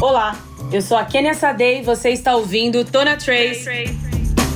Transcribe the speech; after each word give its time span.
Olá, 0.00 0.36
eu 0.72 0.82
sou 0.82 0.96
a 0.96 1.04
Kenia 1.04 1.34
Sadei 1.34 1.78
e 1.78 1.82
você 1.82 2.10
está 2.10 2.34
ouvindo 2.34 2.84
Tona 2.84 3.16
Trace, 3.16 3.64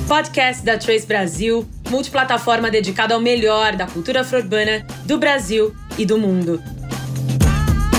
podcast 0.07 0.63
da 0.63 0.77
Trace 0.77 1.07
Brasil, 1.07 1.67
multiplataforma 1.89 2.69
dedicada 2.69 3.13
ao 3.13 3.21
melhor 3.21 3.75
da 3.75 3.87
cultura 3.87 4.21
afro-urbana 4.21 4.85
do 5.05 5.17
Brasil 5.17 5.73
e 5.97 6.05
do 6.05 6.17
mundo. 6.17 6.61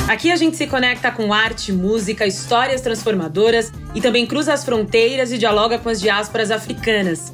Aqui 0.06 0.30
a 0.30 0.36
gente 0.36 0.56
se 0.56 0.66
conecta 0.66 1.10
com 1.10 1.32
arte, 1.32 1.72
música, 1.72 2.26
histórias 2.26 2.82
transformadoras 2.82 3.72
e 3.94 4.00
também 4.00 4.26
cruza 4.26 4.52
as 4.52 4.64
fronteiras 4.64 5.32
e 5.32 5.38
dialoga 5.38 5.78
com 5.78 5.88
as 5.88 6.00
diásporas 6.00 6.50
africanas. 6.50 7.32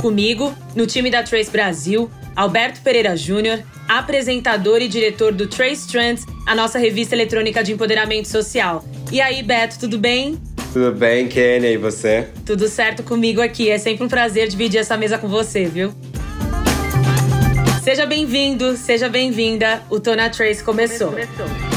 Comigo, 0.00 0.54
no 0.74 0.86
time 0.86 1.10
da 1.10 1.22
Trace 1.22 1.50
Brasil, 1.50 2.10
Alberto 2.40 2.80
Pereira 2.80 3.14
Júnior, 3.18 3.62
apresentador 3.86 4.80
e 4.80 4.88
diretor 4.88 5.30
do 5.30 5.46
Trace 5.46 5.86
Trends, 5.86 6.26
a 6.46 6.54
nossa 6.54 6.78
revista 6.78 7.14
eletrônica 7.14 7.62
de 7.62 7.74
empoderamento 7.74 8.28
social. 8.28 8.82
E 9.12 9.20
aí, 9.20 9.42
Beto, 9.42 9.78
tudo 9.78 9.98
bem? 9.98 10.40
Tudo 10.72 10.90
bem, 10.90 11.28
Kenia, 11.28 11.70
e 11.70 11.76
você? 11.76 12.28
Tudo 12.46 12.66
certo 12.66 13.02
comigo 13.02 13.42
aqui. 13.42 13.68
É 13.68 13.76
sempre 13.76 14.04
um 14.04 14.08
prazer 14.08 14.48
dividir 14.48 14.80
essa 14.80 14.96
mesa 14.96 15.18
com 15.18 15.28
você, 15.28 15.66
viu? 15.66 15.92
Seja 17.84 18.06
bem-vindo, 18.06 18.74
seja 18.74 19.10
bem-vinda. 19.10 19.82
O 19.90 20.00
Tona 20.00 20.30
Trace 20.30 20.64
começou. 20.64 21.08
começou. 21.08 21.69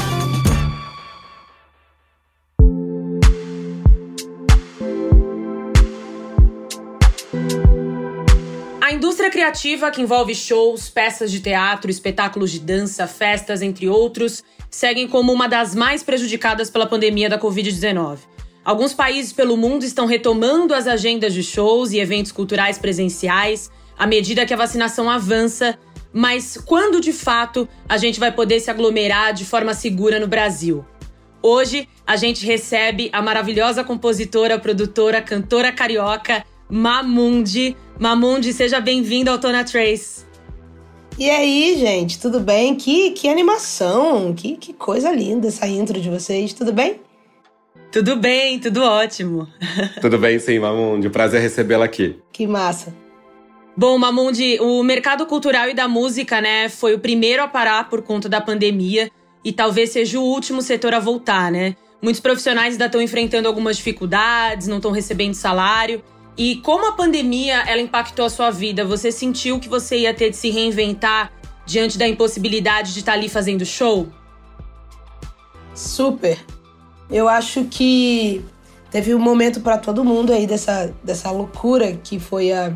Criativa, 9.44 9.90
que 9.90 10.00
envolve 10.00 10.34
shows, 10.34 10.88
peças 10.88 11.30
de 11.30 11.38
teatro, 11.38 11.90
espetáculos 11.90 12.50
de 12.50 12.58
dança, 12.58 13.06
festas, 13.06 13.60
entre 13.60 13.86
outros, 13.86 14.42
seguem 14.70 15.06
como 15.06 15.30
uma 15.30 15.46
das 15.46 15.74
mais 15.74 16.02
prejudicadas 16.02 16.70
pela 16.70 16.86
pandemia 16.86 17.28
da 17.28 17.38
Covid-19. 17.38 18.20
Alguns 18.64 18.94
países 18.94 19.34
pelo 19.34 19.54
mundo 19.54 19.84
estão 19.84 20.06
retomando 20.06 20.72
as 20.72 20.86
agendas 20.86 21.34
de 21.34 21.42
shows 21.42 21.92
e 21.92 21.98
eventos 21.98 22.32
culturais 22.32 22.78
presenciais 22.78 23.70
à 23.98 24.06
medida 24.06 24.46
que 24.46 24.54
a 24.54 24.56
vacinação 24.56 25.10
avança, 25.10 25.78
mas 26.10 26.56
quando 26.64 26.98
de 26.98 27.12
fato 27.12 27.68
a 27.86 27.98
gente 27.98 28.18
vai 28.18 28.32
poder 28.32 28.60
se 28.60 28.70
aglomerar 28.70 29.34
de 29.34 29.44
forma 29.44 29.74
segura 29.74 30.18
no 30.18 30.26
Brasil? 30.26 30.86
Hoje 31.42 31.86
a 32.06 32.16
gente 32.16 32.46
recebe 32.46 33.10
a 33.12 33.20
maravilhosa 33.20 33.84
compositora, 33.84 34.58
produtora, 34.58 35.20
cantora 35.20 35.70
carioca 35.70 36.42
Mamundi. 36.66 37.76
Mamundi, 37.98 38.52
seja 38.52 38.80
bem-vindo 38.80 39.30
ao 39.30 39.38
Tona 39.38 39.62
Trace. 39.62 40.24
E 41.16 41.30
aí, 41.30 41.76
gente, 41.78 42.18
tudo 42.18 42.40
bem? 42.40 42.74
Que, 42.74 43.12
que 43.12 43.28
animação, 43.28 44.34
que, 44.34 44.56
que 44.56 44.72
coisa 44.72 45.12
linda 45.12 45.46
essa 45.46 45.66
intro 45.68 46.00
de 46.00 46.10
vocês, 46.10 46.52
tudo 46.52 46.72
bem? 46.72 47.00
Tudo 47.92 48.16
bem, 48.16 48.58
tudo 48.58 48.82
ótimo. 48.82 49.46
Tudo 50.02 50.18
bem 50.18 50.36
sim, 50.40 50.58
Mamundi, 50.58 51.08
prazer 51.08 51.40
recebê-la 51.40 51.84
aqui. 51.84 52.16
Que 52.32 52.44
massa. 52.44 52.92
Bom, 53.76 53.96
Mamundi, 53.96 54.58
o 54.60 54.82
mercado 54.82 55.24
cultural 55.26 55.68
e 55.68 55.74
da 55.74 55.86
música, 55.86 56.40
né, 56.40 56.68
foi 56.68 56.94
o 56.94 56.98
primeiro 56.98 57.40
a 57.44 57.46
parar 57.46 57.88
por 57.88 58.02
conta 58.02 58.28
da 58.28 58.40
pandemia 58.40 59.08
e 59.44 59.52
talvez 59.52 59.90
seja 59.90 60.18
o 60.18 60.24
último 60.24 60.60
setor 60.60 60.92
a 60.92 60.98
voltar, 60.98 61.52
né? 61.52 61.76
Muitos 62.02 62.20
profissionais 62.20 62.74
ainda 62.74 62.86
estão 62.86 63.00
enfrentando 63.00 63.46
algumas 63.46 63.76
dificuldades, 63.76 64.66
não 64.66 64.78
estão 64.78 64.90
recebendo 64.90 65.34
salário. 65.34 66.02
E 66.36 66.56
como 66.56 66.88
a 66.88 66.92
pandemia 66.92 67.62
ela 67.66 67.80
impactou 67.80 68.24
a 68.24 68.30
sua 68.30 68.50
vida? 68.50 68.84
Você 68.84 69.12
sentiu 69.12 69.60
que 69.60 69.68
você 69.68 69.98
ia 69.98 70.12
ter 70.12 70.30
de 70.30 70.36
se 70.36 70.50
reinventar 70.50 71.32
diante 71.64 71.96
da 71.96 72.06
impossibilidade 72.06 72.92
de 72.92 73.00
estar 73.00 73.12
ali 73.12 73.28
fazendo 73.28 73.64
show? 73.64 74.08
Super. 75.74 76.38
Eu 77.10 77.28
acho 77.28 77.64
que 77.64 78.44
teve 78.90 79.14
um 79.14 79.18
momento 79.18 79.60
para 79.60 79.78
todo 79.78 80.04
mundo 80.04 80.32
aí 80.32 80.46
dessa, 80.46 80.92
dessa 81.02 81.30
loucura 81.30 81.98
que 82.02 82.18
foi 82.18 82.52
a, 82.52 82.72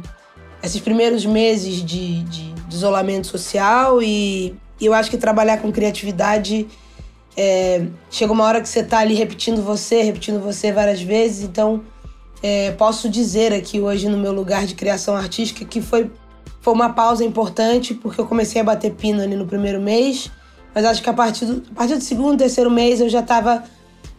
esses 0.63 0.81
primeiros 0.81 1.25
meses 1.25 1.85
de, 1.85 2.23
de, 2.25 2.53
de 2.53 2.75
isolamento 2.75 3.27
social 3.27 4.03
e, 4.03 4.55
e, 4.81 4.87
eu 4.87 4.95
acho 4.95 5.11
que 5.11 5.17
trabalhar 5.17 5.59
com 5.59 5.73
criatividade 5.73 6.67
é, 7.37 7.87
chega 8.11 8.33
uma 8.33 8.45
hora 8.45 8.61
que 8.61 8.69
você 8.69 8.83
tá 8.83 8.99
ali 8.99 9.15
repetindo 9.15 9.63
você, 9.63 10.03
repetindo 10.03 10.41
você 10.41 10.73
várias 10.73 11.01
vezes, 11.01 11.45
então 11.45 11.83
é, 12.43 12.71
posso 12.73 13.09
dizer 13.09 13.53
aqui 13.53 13.81
hoje 13.81 14.09
no 14.09 14.17
meu 14.17 14.33
lugar 14.33 14.67
de 14.67 14.75
criação 14.75 15.17
artística 15.17 15.65
que 15.65 15.81
foi, 15.81 16.11
foi 16.61 16.73
uma 16.73 16.91
pausa 16.91 17.25
importante, 17.25 17.95
porque 17.95 18.21
eu 18.21 18.27
comecei 18.27 18.61
a 18.61 18.65
bater 18.65 18.95
pino 18.95 19.23
ali 19.23 19.35
no 19.35 19.47
primeiro 19.47 19.81
mês, 19.81 20.31
mas 20.75 20.85
acho 20.85 21.03
que 21.03 21.11
a 21.11 21.13
partir 21.13 21.47
do, 21.47 21.63
a 21.73 21.75
partir 21.75 21.97
do 21.97 22.05
segundo, 22.05 22.39
terceiro 22.39 22.71
mês 22.71 23.01
eu 23.01 23.09
já 23.09 23.21
estava 23.21 23.65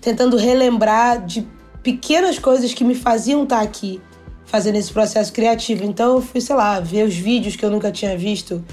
tentando 0.01 0.35
relembrar 0.35 1.25
de 1.25 1.47
pequenas 1.81 2.37
coisas 2.37 2.73
que 2.73 2.83
me 2.83 2.95
faziam 2.95 3.43
estar 3.43 3.57
tá 3.57 3.61
aqui 3.61 4.01
fazendo 4.45 4.75
esse 4.75 4.91
processo 4.91 5.31
criativo. 5.31 5.85
Então 5.85 6.15
eu 6.15 6.21
fui, 6.21 6.41
sei 6.41 6.55
lá, 6.55 6.79
ver 6.79 7.05
os 7.05 7.15
vídeos 7.15 7.55
que 7.55 7.63
eu 7.63 7.69
nunca 7.69 7.91
tinha 7.91 8.17
visto, 8.17 8.63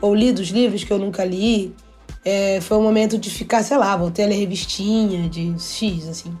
ou 0.00 0.14
li 0.14 0.32
dos 0.32 0.48
livros 0.48 0.82
que 0.82 0.92
eu 0.92 0.98
nunca 0.98 1.24
li. 1.24 1.74
É, 2.24 2.60
foi 2.60 2.76
um 2.76 2.82
momento 2.82 3.16
de 3.16 3.30
ficar, 3.30 3.62
sei 3.62 3.76
lá, 3.76 3.96
voltei 3.96 4.24
a 4.24 4.28
ler 4.28 4.36
revistinha 4.36 5.28
de 5.28 5.54
X, 5.60 6.08
assim 6.08 6.36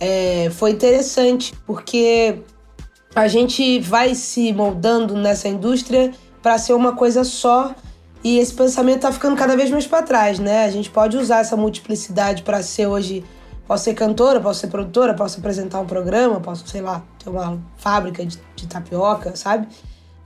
é, 0.00 0.50
foi 0.50 0.70
interessante, 0.70 1.54
porque 1.66 2.40
a 3.14 3.26
gente 3.26 3.80
vai 3.80 4.14
se 4.14 4.52
moldando 4.52 5.16
nessa 5.16 5.48
indústria 5.48 6.12
para 6.42 6.58
ser 6.58 6.72
uma 6.72 6.94
coisa 6.94 7.24
só 7.24 7.74
e 8.22 8.38
esse 8.38 8.52
pensamento 8.52 8.96
está 8.96 9.12
ficando 9.12 9.36
cada 9.36 9.56
vez 9.56 9.70
mais 9.70 9.86
para 9.86 10.02
trás, 10.02 10.38
né? 10.38 10.64
A 10.64 10.70
gente 10.70 10.90
pode 10.90 11.16
usar 11.16 11.40
essa 11.40 11.56
multiplicidade 11.56 12.42
para 12.42 12.62
ser 12.62 12.86
hoje. 12.86 13.24
Posso 13.66 13.84
ser 13.84 13.94
cantora, 13.94 14.40
posso 14.40 14.60
ser 14.60 14.68
produtora, 14.68 15.14
posso 15.14 15.38
apresentar 15.38 15.80
um 15.80 15.86
programa, 15.86 16.40
posso, 16.40 16.66
sei 16.66 16.80
lá, 16.80 17.02
ter 17.22 17.28
uma 17.28 17.60
fábrica 17.76 18.24
de, 18.24 18.38
de 18.56 18.66
tapioca, 18.66 19.36
sabe? 19.36 19.68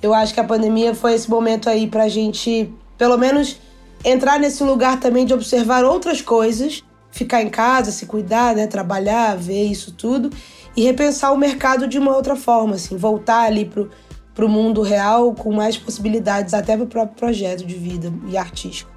Eu 0.01 0.15
acho 0.15 0.33
que 0.33 0.41
a 0.41 0.45
pandemia 0.45 0.95
foi 0.95 1.15
esse 1.15 1.29
momento 1.29 1.69
aí 1.69 1.89
para 1.89 2.05
a 2.05 2.09
gente, 2.09 2.73
pelo 2.97 3.19
menos, 3.19 3.61
entrar 4.05 4.39
nesse 4.39 4.63
lugar 4.63 5.01
também 5.01 5.27
de 5.27 5.35
observar 5.35 5.85
outras 5.85 6.23
coisas 6.23 6.85
ficar 7.13 7.43
em 7.43 7.49
casa, 7.49 7.93
se 7.93 8.07
cuidar, 8.07 8.57
né, 8.57 8.67
trabalhar, 8.67 9.37
ver 9.37 9.65
isso 9.65 9.93
tudo 9.93 10.31
e 10.77 10.83
repensar 10.83 11.33
o 11.33 11.39
mercado 11.39 11.87
de 11.87 11.99
uma 11.99 12.17
outra 12.17 12.35
forma, 12.35 12.75
assim, 12.75 12.97
voltar 12.97 13.43
ali 13.43 13.67
pro, 13.67 13.91
pro 14.35 14.49
mundo 14.49 14.83
real 14.83 15.35
com 15.35 15.53
mais 15.53 15.77
possibilidades 15.77 16.55
até 16.55 16.77
pro 16.77 16.87
próprio 16.87 17.17
projeto 17.17 17.65
de 17.65 17.75
vida 17.75 18.13
e 18.29 18.37
artístico. 18.37 18.91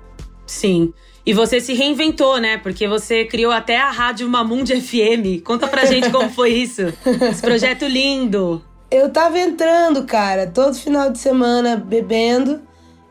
Sim. 0.48 0.94
E 1.26 1.34
você 1.34 1.60
se 1.60 1.74
reinventou, 1.74 2.40
né? 2.40 2.58
Porque 2.58 2.88
você 2.88 3.26
criou 3.26 3.52
até 3.52 3.78
a 3.78 3.90
Rádio 3.90 4.30
Mamundi 4.30 4.80
FM. 4.80 5.44
Conta 5.44 5.68
pra 5.68 5.86
gente 5.86 6.10
como 6.12 6.30
foi 6.30 6.52
isso. 6.52 6.82
Esse 7.32 7.42
projeto 7.42 7.86
lindo. 7.86 8.64
Eu 8.92 9.10
tava 9.10 9.40
entrando, 9.40 10.04
cara, 10.04 10.46
todo 10.46 10.76
final 10.76 11.10
de 11.10 11.18
semana 11.18 11.76
bebendo. 11.76 12.62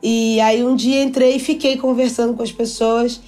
E 0.00 0.40
aí 0.40 0.62
um 0.62 0.76
dia 0.76 1.02
entrei 1.02 1.36
e 1.36 1.40
fiquei 1.40 1.76
conversando 1.76 2.34
com 2.34 2.42
as 2.42 2.52
pessoas. 2.52 3.20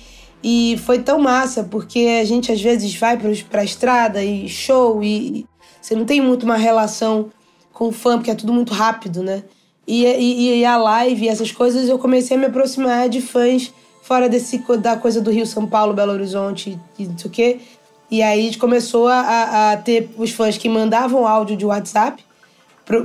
E 0.49 0.79
foi 0.79 1.01
tão 1.01 1.19
massa, 1.19 1.65
porque 1.65 2.21
a 2.23 2.25
gente 2.25 2.53
às 2.53 2.63
vezes 2.63 2.95
vai 2.95 3.19
para 3.51 3.63
a 3.63 3.65
estrada 3.65 4.23
e 4.23 4.49
show 4.49 5.03
e 5.03 5.45
você 5.83 5.97
não 5.97 6.05
tem 6.05 6.21
muito 6.21 6.45
uma 6.45 6.57
relação 6.57 7.33
com 7.73 7.89
o 7.89 7.93
fã, 7.93 8.17
porque 8.17 8.31
é 8.31 8.35
tudo 8.37 8.53
muito 8.53 8.73
rápido, 8.73 9.25
né? 9.25 9.43
E, 9.85 10.05
e, 10.05 10.61
e 10.61 10.65
a 10.65 10.77
live 10.77 11.29
essas 11.29 11.51
coisas 11.51 11.89
eu 11.89 11.99
comecei 11.99 12.37
a 12.37 12.39
me 12.39 12.47
aproximar 12.47 13.09
de 13.09 13.21
fãs 13.21 13.75
fora 14.03 14.29
desse, 14.29 14.59
da 14.79 14.97
coisa 14.97 15.21
do 15.21 15.33
Rio, 15.33 15.45
São 15.45 15.67
Paulo, 15.67 15.93
Belo 15.93 16.13
Horizonte 16.13 16.79
e 16.97 17.07
não 17.07 17.19
sei 17.19 17.29
o 17.29 17.33
quê. 17.33 17.61
E 18.09 18.23
aí 18.23 18.39
a 18.39 18.43
gente 18.45 18.59
começou 18.59 19.09
a, 19.09 19.73
a 19.73 19.77
ter 19.79 20.09
os 20.17 20.31
fãs 20.31 20.57
que 20.57 20.69
mandavam 20.69 21.27
áudio 21.27 21.57
de 21.57 21.67
WhatsApp 21.67 22.25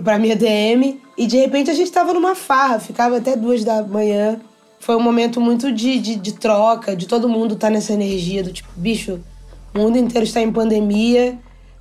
para 0.04 0.20
minha 0.20 0.36
DM 0.36 1.02
e 1.18 1.26
de 1.26 1.38
repente 1.38 1.72
a 1.72 1.74
gente 1.74 1.88
estava 1.88 2.14
numa 2.14 2.36
farra, 2.36 2.80
ficava 2.80 3.18
até 3.18 3.36
duas 3.36 3.64
da 3.64 3.82
manhã 3.82 4.40
foi 4.82 4.96
um 4.96 5.00
momento 5.00 5.40
muito 5.40 5.72
de, 5.72 6.00
de, 6.00 6.16
de 6.16 6.34
troca, 6.34 6.96
de 6.96 7.08
todo 7.08 7.30
mundo 7.30 7.54
estar 7.54 7.68
tá 7.68 7.74
nessa 7.74 7.94
energia 7.94 8.44
do 8.44 8.52
tipo, 8.52 8.68
bicho, 8.76 9.20
o 9.74 9.80
mundo 9.80 9.98
inteiro 9.98 10.26
está 10.26 10.42
em 10.42 10.52
pandemia. 10.52 11.38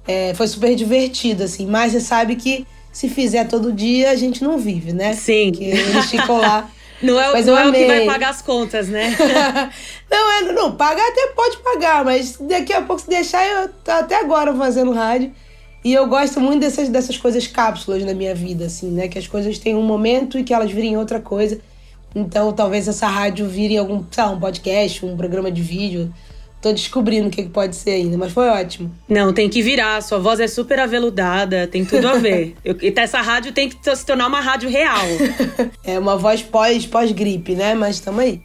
É, 0.07 0.35
foi 0.35 0.47
super 0.47 0.75
divertido, 0.75 1.43
assim. 1.43 1.67
Mas 1.67 1.93
você 1.93 2.01
sabe 2.01 2.37
que 2.37 2.67
se 2.93 3.09
fizer 3.09 3.49
todo 3.49 3.73
dia, 3.73 4.11
a 4.11 4.17
gente 4.17 4.45
não 4.45 4.59
vive, 4.59 4.93
né? 4.93 5.15
Sim. 5.15 5.51
Porque 5.51 5.65
eles 5.65 6.07
ficam 6.07 6.39
lá. 6.39 6.69
Não 7.03 7.19
é, 7.19 7.33
mas 7.33 7.47
não 7.47 7.57
é 7.57 7.67
o 7.67 7.73
que 7.73 7.87
vai 7.87 8.05
pagar 8.05 8.29
as 8.29 8.43
contas, 8.43 8.87
né? 8.89 9.17
não, 10.11 10.33
é, 10.33 10.53
não, 10.53 10.73
pagar 10.73 11.03
até 11.03 11.29
pode 11.29 11.57
pagar, 11.57 12.05
mas 12.05 12.37
daqui 12.39 12.75
a 12.75 12.83
pouco 12.83 13.01
se 13.01 13.09
deixar, 13.09 13.43
eu 13.43 13.71
tô 13.83 13.91
até 13.91 14.17
agora 14.17 14.55
fazendo 14.55 14.93
rádio. 14.93 15.33
E 15.83 15.95
eu 15.95 16.07
gosto 16.07 16.39
muito 16.43 16.61
dessas, 16.61 16.91
dessas 16.91 17.17
coisas 17.17 17.47
cápsulas 17.47 18.05
na 18.05 18.13
minha 18.13 18.35
vida, 18.35 18.67
assim, 18.67 18.91
né? 18.91 19.09
Que 19.09 19.19
as 19.19 19.27
coisas 19.27 19.57
têm 19.59 19.75
um 19.75 19.83
momento 19.83 20.39
e 20.39 20.45
que 20.45 20.53
elas 20.53 20.71
virem 20.71 20.99
outra 20.99 21.19
coisa. 21.19 21.59
Então 22.15 22.53
talvez 22.53 22.89
essa 22.89 23.07
rádio 23.07 23.47
vire 23.49 23.77
algum, 23.77 24.05
sei 24.11 24.25
lá, 24.25 24.31
um 24.31 24.41
podcast, 24.41 25.05
um 25.05 25.17
programa 25.17 25.51
de 25.51 25.63
vídeo. 25.63 26.13
Tô 26.61 26.73
descobrindo 26.73 27.29
o 27.29 27.31
que 27.31 27.43
pode 27.45 27.75
ser 27.75 27.93
ainda, 27.93 28.19
mas 28.19 28.33
foi 28.33 28.47
ótimo. 28.49 28.93
Não, 29.09 29.33
tem 29.33 29.49
que 29.49 29.63
virar. 29.63 30.03
Sua 30.03 30.19
voz 30.19 30.39
é 30.41 30.47
super 30.47 30.79
aveludada, 30.79 31.67
tem 31.67 31.87
tudo 31.87 32.07
a 32.07 32.15
ver. 32.15 32.55
Eu, 32.63 32.77
essa 32.97 33.23
rádio 33.23 33.53
tem 33.53 33.71
que 33.71 33.97
se 33.97 34.05
tornar 34.05 34.27
uma 34.27 34.41
rádio 34.41 34.69
real. 34.69 35.07
é 35.83 35.99
uma 35.99 36.19
voz 36.19 36.43
pós, 36.43 36.85
pós-gripe, 36.85 37.55
né? 37.55 37.75
Mas 37.75 37.99
tamo 37.99 38.21
aí. 38.21 38.43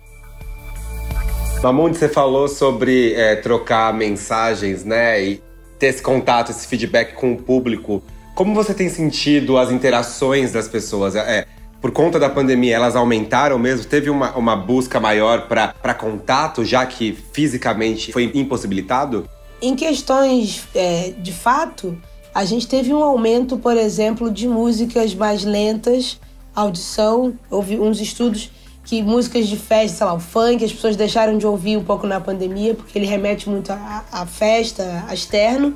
Mamundi, 1.62 1.98
você 1.98 2.08
falou 2.08 2.48
sobre 2.48 3.14
é, 3.16 3.36
trocar 3.36 3.94
mensagens, 3.94 4.86
né? 4.86 5.22
E 5.22 5.42
ter 5.78 5.88
esse 5.88 6.02
contato, 6.02 6.52
esse 6.52 6.68
feedback 6.68 7.16
com 7.16 7.34
o 7.34 7.38
público. 7.38 8.02
Como 8.34 8.54
você 8.54 8.74
tem 8.74 8.88
sentido 8.88 9.58
as 9.58 9.72
interações 9.72 10.52
das 10.54 10.68
pessoas? 10.68 11.16
É, 11.16 11.46
por 11.86 11.92
conta 11.92 12.18
da 12.18 12.28
pandemia, 12.28 12.78
elas 12.78 12.96
aumentaram 12.96 13.60
mesmo? 13.60 13.86
Teve 13.86 14.10
uma, 14.10 14.36
uma 14.36 14.56
busca 14.56 15.00
maior 15.00 15.48
para 15.48 15.94
contato, 15.94 16.66
já 16.66 16.84
que 16.84 17.16
fisicamente 17.32 18.12
foi 18.12 18.32
impossibilitado? 18.34 19.30
Em 19.62 19.76
questões 19.76 20.68
é, 20.74 21.14
de 21.16 21.32
fato, 21.32 21.96
a 22.34 22.44
gente 22.44 22.68
teve 22.68 22.92
um 22.92 23.04
aumento, 23.04 23.56
por 23.60 23.78
exemplo, 23.78 24.32
de 24.32 24.48
músicas 24.48 25.14
mais 25.14 25.44
lentas, 25.44 26.20
audição. 26.56 27.36
Houve 27.52 27.80
uns 27.80 28.02
estudos 28.02 28.50
que 28.84 29.04
músicas 29.04 29.48
de 29.48 29.56
festa, 29.56 29.98
sei 29.98 30.08
lá, 30.08 30.14
o 30.16 30.20
funk, 30.20 30.66
as 30.66 30.74
pessoas 30.74 30.96
deixaram 30.96 31.38
de 31.38 31.46
ouvir 31.46 31.78
um 31.78 31.84
pouco 31.84 32.08
na 32.08 32.20
pandemia, 32.20 32.74
porque 32.74 32.98
ele 32.98 33.06
remete 33.06 33.48
muito 33.48 33.72
à, 33.72 34.26
festa, 34.26 35.06
a 35.08 35.14
externo. 35.14 35.76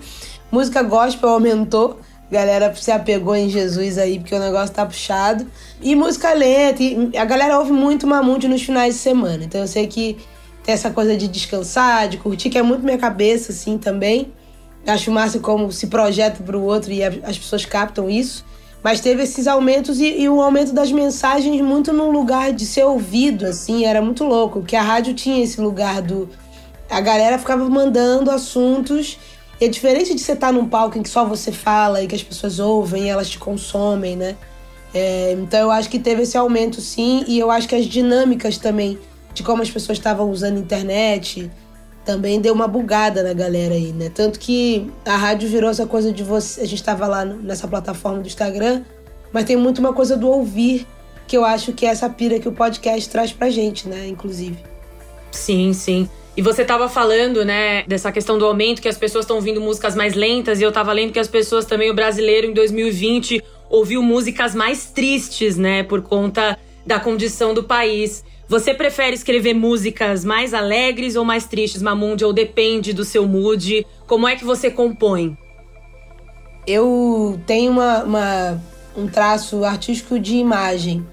Música 0.51 0.81
gospel 0.81 1.29
aumentou, 1.29 1.99
galera 2.31 2.73
se 2.75 2.91
apegou 2.91 3.35
em 3.35 3.49
Jesus 3.49 3.97
aí, 3.97 4.19
porque 4.19 4.35
o 4.35 4.39
negócio 4.39 4.73
tá 4.73 4.85
puxado. 4.85 5.47
E 5.81 5.95
música 5.95 6.31
lenta, 6.33 6.83
e 6.83 7.17
a 7.17 7.25
galera 7.25 7.57
ouve 7.57 7.71
muito 7.71 8.05
Mamute 8.05 8.47
nos 8.47 8.61
finais 8.61 8.95
de 8.95 8.99
semana. 8.99 9.43
Então 9.43 9.61
eu 9.61 9.67
sei 9.67 9.87
que 9.87 10.17
tem 10.63 10.73
essa 10.73 10.91
coisa 10.91 11.17
de 11.17 11.27
descansar, 11.27 12.07
de 12.07 12.17
curtir, 12.17 12.49
que 12.49 12.57
é 12.57 12.61
muito 12.61 12.83
minha 12.83 12.97
cabeça, 12.97 13.51
assim, 13.51 13.77
também. 13.77 14.31
Acho 14.85 15.11
massa 15.11 15.39
como 15.39 15.71
se 15.71 15.87
projeta 15.87 16.43
para 16.43 16.57
o 16.57 16.63
outro 16.63 16.91
e 16.91 17.03
as 17.03 17.37
pessoas 17.37 17.65
captam 17.65 18.09
isso. 18.09 18.45
Mas 18.81 19.01
teve 19.01 19.23
esses 19.23 19.45
aumentos 19.45 19.99
e, 19.99 20.21
e 20.21 20.29
o 20.29 20.41
aumento 20.41 20.71
das 20.71 20.91
mensagens 20.91 21.59
muito 21.61 21.91
no 21.91 22.09
lugar 22.11 22.53
de 22.53 22.65
ser 22.65 22.85
ouvido, 22.85 23.45
assim, 23.45 23.85
era 23.85 24.01
muito 24.01 24.23
louco. 24.23 24.59
Porque 24.59 24.75
a 24.75 24.81
rádio 24.81 25.13
tinha 25.13 25.43
esse 25.43 25.59
lugar 25.59 26.01
do. 26.01 26.29
A 26.89 27.01
galera 27.01 27.37
ficava 27.37 27.67
mandando 27.69 28.31
assuntos. 28.31 29.17
E 29.59 29.65
é 29.65 29.67
diferente 29.67 30.15
de 30.15 30.21
você 30.21 30.33
estar 30.33 30.53
num 30.53 30.67
palco 30.67 30.97
em 30.97 31.03
que 31.03 31.09
só 31.09 31.25
você 31.25 31.51
fala 31.51 32.01
e 32.01 32.07
que 32.07 32.15
as 32.15 32.23
pessoas 32.23 32.59
ouvem 32.59 33.05
e 33.05 33.09
elas 33.09 33.29
te 33.29 33.37
consomem, 33.37 34.15
né? 34.15 34.35
É, 34.93 35.33
então 35.33 35.59
eu 35.59 35.71
acho 35.71 35.89
que 35.89 35.99
teve 35.99 36.23
esse 36.23 36.37
aumento 36.37 36.81
sim, 36.81 37.23
e 37.27 37.37
eu 37.37 37.51
acho 37.51 37.67
que 37.67 37.75
as 37.75 37.85
dinâmicas 37.85 38.57
também 38.57 38.97
de 39.33 39.43
como 39.43 39.61
as 39.61 39.69
pessoas 39.69 39.97
estavam 39.97 40.29
usando 40.29 40.57
a 40.57 40.59
internet 40.59 41.51
também 42.05 42.41
deu 42.41 42.55
uma 42.55 42.67
bugada 42.67 43.21
na 43.21 43.33
galera 43.33 43.75
aí, 43.75 43.93
né? 43.93 44.09
Tanto 44.09 44.39
que 44.39 44.91
a 45.05 45.15
rádio 45.15 45.47
virou 45.47 45.69
essa 45.69 45.85
coisa 45.85 46.11
de 46.11 46.23
você. 46.23 46.61
A 46.61 46.65
gente 46.65 46.79
estava 46.79 47.05
lá 47.05 47.23
nessa 47.23 47.67
plataforma 47.67 48.19
do 48.19 48.27
Instagram, 48.27 48.81
mas 49.31 49.45
tem 49.45 49.55
muito 49.55 49.77
uma 49.77 49.93
coisa 49.93 50.17
do 50.17 50.27
ouvir, 50.27 50.87
que 51.27 51.37
eu 51.37 51.45
acho 51.45 51.71
que 51.71 51.85
é 51.85 51.89
essa 51.89 52.09
pira 52.09 52.39
que 52.39 52.47
o 52.47 52.51
podcast 52.51 53.07
traz 53.09 53.31
pra 53.31 53.51
gente, 53.51 53.87
né? 53.87 54.07
Inclusive. 54.07 54.57
Sim, 55.31 55.71
sim. 55.71 56.09
E 56.37 56.41
você 56.41 56.61
estava 56.61 56.87
falando, 56.87 57.43
né, 57.43 57.83
dessa 57.83 58.11
questão 58.11 58.37
do 58.37 58.45
aumento, 58.45 58.81
que 58.81 58.87
as 58.87 58.97
pessoas 58.97 59.25
estão 59.25 59.35
ouvindo 59.35 59.59
músicas 59.59 59.95
mais 59.95 60.13
lentas, 60.13 60.59
e 60.59 60.63
eu 60.63 60.69
estava 60.69 60.93
lendo 60.93 61.11
que 61.11 61.19
as 61.19 61.27
pessoas 61.27 61.65
também, 61.65 61.89
o 61.91 61.93
brasileiro 61.93 62.47
em 62.47 62.53
2020, 62.53 63.43
ouviu 63.69 64.01
músicas 64.01 64.55
mais 64.55 64.85
tristes, 64.85 65.57
né, 65.57 65.83
por 65.83 66.01
conta 66.01 66.57
da 66.85 66.99
condição 66.99 67.53
do 67.53 67.63
país. 67.63 68.23
Você 68.47 68.73
prefere 68.73 69.15
escrever 69.15 69.53
músicas 69.53 70.25
mais 70.25 70.53
alegres 70.53 71.15
ou 71.15 71.23
mais 71.23 71.45
tristes, 71.45 71.83
Mamundi? 71.83 72.25
Ou 72.25 72.33
depende 72.33 72.93
do 72.93 73.05
seu 73.05 73.27
mood? 73.27 73.85
Como 74.07 74.27
é 74.27 74.35
que 74.35 74.43
você 74.43 74.71
compõe? 74.71 75.37
Eu 76.65 77.39
tenho 77.45 77.71
uma, 77.71 78.03
uma 78.03 78.61
um 78.97 79.07
traço 79.07 79.63
artístico 79.63 80.19
de 80.19 80.35
imagem. 80.35 81.05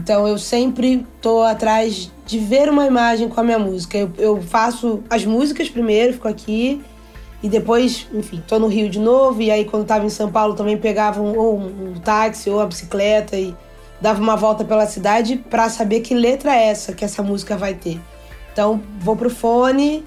Então 0.00 0.26
eu 0.26 0.38
sempre 0.38 1.06
tô 1.20 1.42
atrás 1.42 2.10
de 2.24 2.38
ver 2.38 2.70
uma 2.70 2.86
imagem 2.86 3.28
com 3.28 3.38
a 3.38 3.44
minha 3.44 3.58
música. 3.58 3.98
Eu, 3.98 4.10
eu 4.16 4.42
faço 4.42 5.02
as 5.10 5.26
músicas 5.26 5.68
primeiro, 5.68 6.14
fico 6.14 6.26
aqui. 6.26 6.80
E 7.42 7.48
depois, 7.48 8.06
enfim, 8.12 8.42
tô 8.46 8.58
no 8.58 8.66
Rio 8.66 8.88
de 8.88 8.98
novo. 8.98 9.42
E 9.42 9.50
aí, 9.50 9.66
quando 9.66 9.84
tava 9.84 10.04
em 10.04 10.10
São 10.10 10.30
Paulo, 10.30 10.54
também 10.54 10.76
pegava 10.76 11.20
um, 11.20 11.38
ou 11.38 11.58
um, 11.58 11.90
um 11.90 11.94
táxi 11.94 12.48
ou 12.48 12.60
a 12.60 12.66
bicicleta 12.66 13.36
e 13.36 13.54
dava 14.00 14.20
uma 14.22 14.36
volta 14.36 14.64
pela 14.64 14.86
cidade 14.86 15.36
para 15.36 15.68
saber 15.68 16.00
que 16.00 16.14
letra 16.14 16.54
é 16.56 16.68
essa 16.68 16.94
que 16.94 17.04
essa 17.04 17.22
música 17.22 17.56
vai 17.56 17.74
ter. 17.74 18.00
Então, 18.52 18.80
vou 18.98 19.16
pro 19.16 19.28
fone 19.28 20.02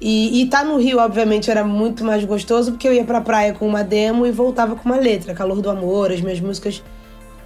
e, 0.00 0.42
e 0.42 0.46
tá 0.46 0.62
no 0.62 0.76
Rio, 0.76 0.98
obviamente, 0.98 1.50
era 1.50 1.64
muito 1.64 2.04
mais 2.04 2.22
gostoso 2.24 2.72
porque 2.72 2.86
eu 2.86 2.92
ia 2.92 3.04
pra 3.04 3.20
praia 3.20 3.54
com 3.54 3.66
uma 3.66 3.82
demo 3.82 4.26
e 4.26 4.30
voltava 4.30 4.76
com 4.76 4.84
uma 4.84 4.96
letra, 4.96 5.34
Calor 5.34 5.60
do 5.60 5.70
Amor, 5.70 6.12
as 6.12 6.20
minhas 6.20 6.40
músicas 6.40 6.82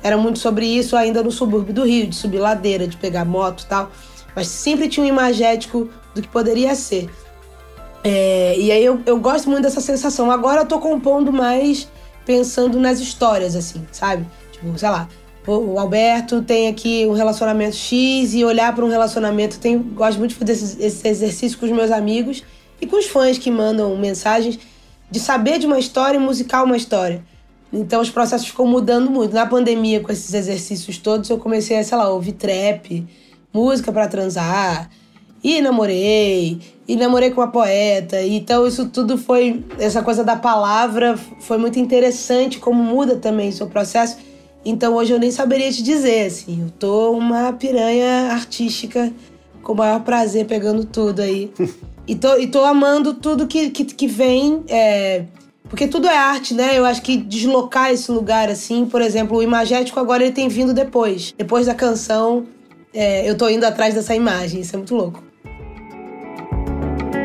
eram 0.03 0.21
muito 0.21 0.39
sobre 0.39 0.67
isso 0.67 0.97
ainda 0.97 1.23
no 1.23 1.31
subúrbio 1.31 1.73
do 1.73 1.85
Rio, 1.85 2.07
de 2.07 2.17
subir 2.17 2.39
ladeira, 2.39 2.87
de 2.87 2.97
pegar 2.97 3.25
moto 3.25 3.63
e 3.63 3.67
tal. 3.67 3.91
Mas 4.35 4.49
sempre 4.49 4.89
tinha 4.89 5.05
um 5.05 5.09
imagético 5.09 5.89
do 6.15 6.23
que 6.23 6.29
poderia 6.29 6.75
ser. 6.75 7.09
É, 8.05 8.59
e 8.59 8.73
aí 8.73 8.85
eu, 8.85 9.01
eu 9.07 9.19
gosto 9.19 9.49
muito 9.49 9.63
dessa 9.63 9.81
sensação. 9.81 10.31
Agora 10.31 10.63
eu 10.63 10.67
tô 10.67 10.79
compondo 10.79 11.33
mais 11.33 11.89
pensando 12.25 12.79
nas 12.79 13.01
histórias, 13.01 13.55
assim, 13.55 13.87
sabe? 13.93 14.27
Tipo, 14.53 14.77
sei 14.79 14.89
lá, 14.89 15.09
o 15.47 15.79
Alberto 15.79 16.43
tem 16.43 16.69
aqui 16.69 17.07
um 17.07 17.13
relacionamento 17.13 17.77
X 17.77 18.35
e 18.35 18.45
olhar 18.45 18.75
para 18.75 18.85
um 18.85 18.89
relacionamento. 18.89 19.59
Tenho, 19.59 19.81
gosto 19.81 20.19
muito 20.19 20.31
de 20.31 20.37
fazer 20.37 20.53
esse, 20.53 20.83
esse 20.83 21.09
exercício 21.09 21.59
com 21.59 21.67
os 21.67 21.73
meus 21.73 21.91
amigos 21.91 22.45
e 22.81 22.87
com 22.87 22.97
os 22.97 23.07
fãs 23.07 23.39
que 23.39 23.51
mandam 23.51 23.97
mensagens 23.97 24.59
de 25.11 25.21
saber 25.21 25.59
de 25.59 25.67
uma 25.67 25.79
história 25.79 26.17
e 26.17 26.21
musicar 26.21 26.65
uma 26.65 26.77
história. 26.77 27.23
Então 27.73 28.01
os 28.01 28.11
processos 28.11 28.49
ficam 28.49 28.67
mudando 28.67 29.11
muito. 29.11 29.35
Na 29.35 29.47
pandemia, 29.47 30.01
com 30.01 30.13
esses 30.13 30.35
exercícios 30.35 30.99
todos, 30.99 31.31
eu 31.31 31.39
comecei 31.39 31.79
a, 31.79 31.85
sei 31.85 31.97
lá, 31.97 32.11
ouvir 32.11 32.33
trap, 32.33 33.07
música 33.53 33.91
para 33.91 34.09
transar, 34.09 34.91
e 35.43 35.61
namorei, 35.61 36.61
e 36.87 36.97
namorei 36.97 37.31
com 37.31 37.41
uma 37.41 37.51
poeta. 37.51 38.23
Então 38.23 38.67
isso 38.67 38.89
tudo 38.89 39.17
foi, 39.17 39.65
essa 39.79 40.03
coisa 40.03 40.23
da 40.23 40.37
palavra 40.37 41.17
foi 41.41 41.59
muito 41.59 41.79
interessante, 41.79 42.59
como 42.59 42.83
muda 42.83 43.17
também 43.17 43.49
o 43.49 43.53
seu 43.53 43.67
processo 43.67 44.19
então 44.65 44.95
hoje 44.95 45.13
eu 45.13 45.19
nem 45.19 45.31
saberia 45.31 45.71
te 45.73 45.83
dizer, 45.83 46.27
assim, 46.27 46.63
eu 46.63 46.71
tô 46.71 47.13
uma 47.13 47.53
piranha 47.53 48.33
artística 48.33 49.13
com 49.63 49.73
o 49.73 49.77
maior 49.77 50.01
prazer 50.01 50.47
pegando 50.47 50.85
tudo 50.85 51.21
aí. 51.21 51.51
e, 52.07 52.15
tô, 52.15 52.37
e 52.37 52.47
tô 52.47 52.65
amando 52.65 53.15
tudo 53.15 53.47
que, 53.47 53.71
que, 53.71 53.85
que 53.85 54.07
vem. 54.07 54.63
É, 54.69 55.25
porque 55.73 55.89
tudo 55.89 56.07
é 56.07 56.15
arte, 56.15 56.53
né? 56.53 56.79
Eu 56.79 56.85
acho 56.85 57.01
que 57.01 57.17
deslocar 57.17 57.91
esse 57.91 58.13
lugar, 58.13 58.51
assim, 58.51 58.85
por 58.85 59.01
exemplo, 59.01 59.39
o 59.39 59.43
imagético 59.43 59.99
agora 59.99 60.23
ele 60.23 60.31
tem 60.31 60.47
vindo 60.47 60.75
depois. 60.75 61.33
Depois 61.35 61.65
da 61.65 61.75
canção, 61.75 62.45
é, 62.93 63.27
eu 63.27 63.35
tô 63.39 63.49
indo 63.49 63.65
atrás 63.65 63.95
dessa 63.95 64.15
imagem. 64.15 64.61
Isso 64.61 64.77
é 64.77 64.77
muito 64.77 64.95
louco. 64.95 65.25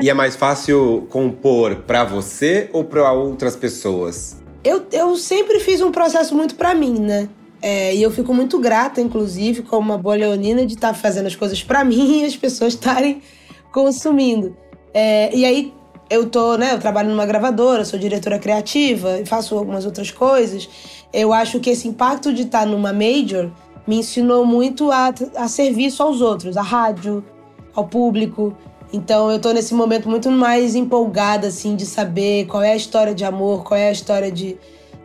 E 0.02 0.10
é 0.10 0.14
mais 0.14 0.38
fácil 0.38 1.06
compor 1.10 1.76
para 1.86 2.06
você 2.06 2.69
ou 2.71 2.86
para 2.86 3.12
outras 3.12 3.54
pessoas? 3.54 4.42
Eu, 4.64 4.88
eu 4.94 5.18
sempre 5.18 5.60
fiz 5.60 5.81
um 5.81 5.92
processo 5.92 6.33
muito 6.33 6.56
para 6.56 6.74
mim, 6.74 6.98
né? 7.02 7.28
É, 7.62 7.94
e 7.94 8.02
eu 8.02 8.12
fico 8.12 8.33
muito 8.33 8.57
grata, 8.60 9.02
inclusive, 9.02 9.62
como 9.62 9.92
uma 9.92 9.98
boa 9.98 10.16
leonina, 10.16 10.66
de 10.66 10.76
estar 10.76 10.90
tá 10.90 10.94
fazendo 10.94 11.26
as 11.26 11.36
coisas 11.36 11.62
para 11.62 11.83
mim 11.83 12.21
e 12.21 12.26
as 12.26 12.38
pessoas 12.38 12.76
estarem 12.76 13.21
consumindo. 13.74 14.56
É, 14.94 15.36
e 15.36 15.44
aí 15.44 15.74
eu 16.09 16.30
tô, 16.30 16.57
né? 16.57 16.73
Eu 16.73 16.80
trabalho 16.80 17.09
numa 17.09 17.26
gravadora, 17.26 17.83
sou 17.83 17.99
diretora 17.99 18.40
criativa, 18.40 19.21
faço 19.26 19.57
algumas 19.57 19.85
outras 19.85 20.11
coisas. 20.11 20.69
Eu 21.11 21.33
acho 21.33 21.59
que 21.59 21.69
esse 21.69 21.87
impacto 21.87 22.33
de 22.33 22.44
estar 22.44 22.66
numa 22.66 22.94
major 22.94 23.52
me 23.85 23.97
ensinou 23.97 24.45
muito 24.45 24.92
a, 24.92 25.14
a 25.35 25.47
serviço 25.47 26.04
aos 26.04 26.21
outros, 26.21 26.57
à 26.57 26.61
rádio, 26.61 27.23
ao 27.73 27.85
público. 27.87 28.56
Então 28.92 29.30
eu 29.31 29.40
tô 29.40 29.52
nesse 29.52 29.73
momento 29.73 30.09
muito 30.09 30.31
mais 30.31 30.76
empolgada, 30.76 31.47
assim, 31.47 31.76
de 31.76 31.85
saber 31.85 32.45
qual 32.45 32.64
é 32.64 32.71
a 32.71 32.76
história 32.76 33.14
de 33.14 33.26
amor, 33.26 33.64
qual 33.64 33.78
é 33.78 33.90
a 33.90 33.92
história 33.92 34.31
de. 34.31 34.57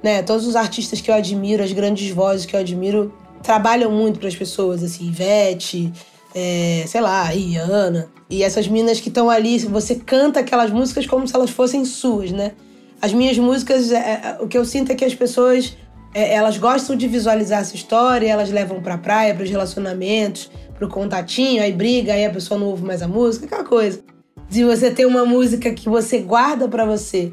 Né, 0.02 0.20
todos 0.20 0.48
os 0.48 0.56
artistas 0.56 1.00
que 1.00 1.08
eu 1.08 1.14
admiro, 1.14 1.62
as 1.62 1.70
grandes 1.70 2.10
vozes 2.10 2.44
que 2.44 2.56
eu 2.56 2.60
admiro, 2.60 3.14
trabalham 3.40 3.88
muito 3.88 4.18
para 4.18 4.26
as 4.26 4.34
pessoas, 4.34 4.82
assim, 4.82 5.06
Ivete, 5.06 5.92
é, 6.34 6.84
sei 6.86 7.00
lá, 7.00 7.24
Rihanna. 7.24 8.08
E 8.28 8.42
essas 8.42 8.66
minas 8.66 9.00
que 9.00 9.08
estão 9.08 9.28
ali, 9.28 9.58
você 9.58 9.94
canta 9.94 10.40
aquelas 10.40 10.70
músicas 10.70 11.06
como 11.06 11.26
se 11.26 11.34
elas 11.34 11.50
fossem 11.50 11.84
suas, 11.84 12.32
né? 12.32 12.52
As 13.00 13.12
minhas 13.12 13.36
músicas, 13.38 13.90
é, 13.90 13.96
é 13.96 14.38
o 14.40 14.46
que 14.46 14.56
eu 14.56 14.64
sinto 14.64 14.92
é 14.92 14.94
que 14.94 15.04
as 15.04 15.14
pessoas 15.14 15.76
é, 16.14 16.34
elas 16.34 16.56
gostam 16.58 16.94
de 16.96 17.08
visualizar 17.08 17.60
essa 17.60 17.74
história, 17.74 18.28
elas 18.28 18.50
levam 18.50 18.80
pra 18.80 18.98
praia, 18.98 19.34
pros 19.34 19.50
relacionamentos 19.50 20.50
pro 20.76 20.88
contatinho, 20.88 21.62
aí 21.62 21.72
briga, 21.72 22.12
aí 22.12 22.24
a 22.24 22.30
pessoa 22.30 22.58
não 22.58 22.66
ouve 22.66 22.84
mais 22.84 23.02
a 23.02 23.08
música, 23.08 23.46
aquela 23.46 23.64
coisa. 23.64 24.02
De 24.48 24.64
você 24.64 24.90
ter 24.90 25.06
uma 25.06 25.24
música 25.24 25.72
que 25.72 25.88
você 25.88 26.18
guarda 26.18 26.66
para 26.68 26.84
você. 26.84 27.32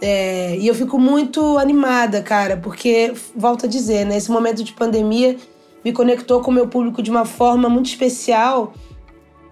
É, 0.00 0.56
e 0.56 0.66
eu 0.66 0.74
fico 0.74 0.98
muito 0.98 1.58
animada, 1.58 2.22
cara, 2.22 2.56
porque, 2.56 3.12
volto 3.34 3.66
a 3.66 3.68
dizer, 3.68 4.04
né, 4.04 4.18
momento 4.28 4.62
de 4.64 4.72
pandemia 4.72 5.36
me 5.86 5.92
conectou 5.92 6.40
com 6.40 6.50
o 6.50 6.54
meu 6.54 6.66
público 6.66 7.00
de 7.00 7.12
uma 7.12 7.24
forma 7.24 7.68
muito 7.68 7.86
especial, 7.86 8.74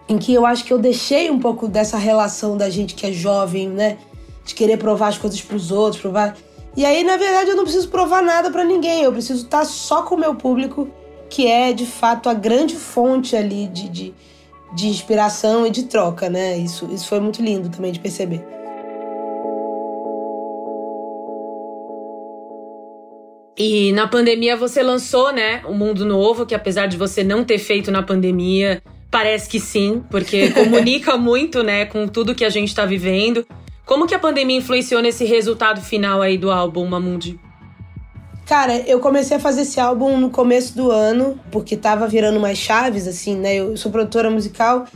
em 0.09 0.19
que 0.19 0.35
eu 0.35 0.45
acho 0.45 0.65
que 0.65 0.73
eu 0.73 0.81
deixei 0.81 1.31
um 1.31 1.39
pouco 1.39 1.69
dessa 1.69 1.97
relação 1.97 2.57
da 2.57 2.69
gente 2.69 2.97
que 2.97 3.07
é 3.07 3.13
jovem, 3.13 3.69
né? 3.69 3.99
De 4.45 4.53
querer 4.53 4.77
provar 4.77 5.11
as 5.11 5.17
coisas 5.17 5.41
pros 5.41 5.71
outros, 5.71 6.03
provar. 6.03 6.37
E 6.77 6.85
aí, 6.85 7.05
na 7.05 7.17
verdade, 7.17 7.51
eu 7.51 7.57
não 7.57 7.63
preciso 7.63 7.89
provar 7.89 8.21
nada 8.21 8.51
para 8.51 8.65
ninguém, 8.65 9.05
eu 9.05 9.13
preciso 9.13 9.45
estar 9.45 9.65
só 9.65 10.03
com 10.03 10.17
o 10.17 10.19
meu 10.19 10.35
público 10.35 10.89
que 11.31 11.47
é 11.47 11.73
de 11.73 11.87
fato 11.87 12.29
a 12.29 12.35
grande 12.35 12.75
fonte 12.75 13.37
ali 13.37 13.69
de, 13.69 13.89
de, 13.89 14.15
de 14.75 14.89
inspiração 14.89 15.65
e 15.65 15.71
de 15.71 15.85
troca, 15.85 16.29
né? 16.29 16.59
Isso, 16.59 16.89
isso 16.93 17.07
foi 17.07 17.21
muito 17.21 17.41
lindo 17.41 17.69
também 17.69 17.93
de 17.93 18.01
perceber. 18.01 18.45
E 23.57 23.93
na 23.93 24.09
pandemia 24.09 24.57
você 24.57 24.83
lançou, 24.83 25.33
né, 25.33 25.63
o 25.67 25.75
Mundo 25.75 26.05
Novo, 26.05 26.45
que 26.45 26.55
apesar 26.55 26.87
de 26.87 26.97
você 26.97 27.23
não 27.23 27.45
ter 27.45 27.59
feito 27.59 27.91
na 27.91 28.03
pandemia, 28.03 28.83
parece 29.11 29.49
que 29.49 29.61
sim, 29.61 30.03
porque 30.11 30.51
comunica 30.55 31.17
muito, 31.17 31.63
né, 31.63 31.87
com 31.87 32.09
tudo 32.09 32.35
que 32.35 32.45
a 32.45 32.51
gente 32.51 32.69
está 32.69 32.85
vivendo. 32.85 33.47
Como 33.87 34.07
que 34.07 34.15
a 34.15 34.19
pandemia 34.19 34.57
influenciou 34.57 35.01
nesse 35.01 35.25
resultado 35.25 35.81
final 35.81 36.21
aí 36.21 36.37
do 36.37 36.51
álbum 36.51 36.87
Mamundi? 36.87 37.39
Cara, 38.47 38.77
eu 38.81 38.99
comecei 39.01 39.37
a 39.37 39.41
fazer 39.41 39.63
esse 39.63 39.81
álbum 39.81 40.19
no 40.19 40.31
começo 40.31 40.77
do 40.77 40.91
ano, 40.91 41.39
porque 41.51 41.77
tava 41.77 42.07
virando 42.07 42.41
mais 42.41 42.59
chaves, 42.59 43.07
assim, 43.07 43.37
né? 43.37 43.55
Eu 43.55 43.77
sou 43.77 43.91
produtora 43.91 44.31
musical 44.31 44.87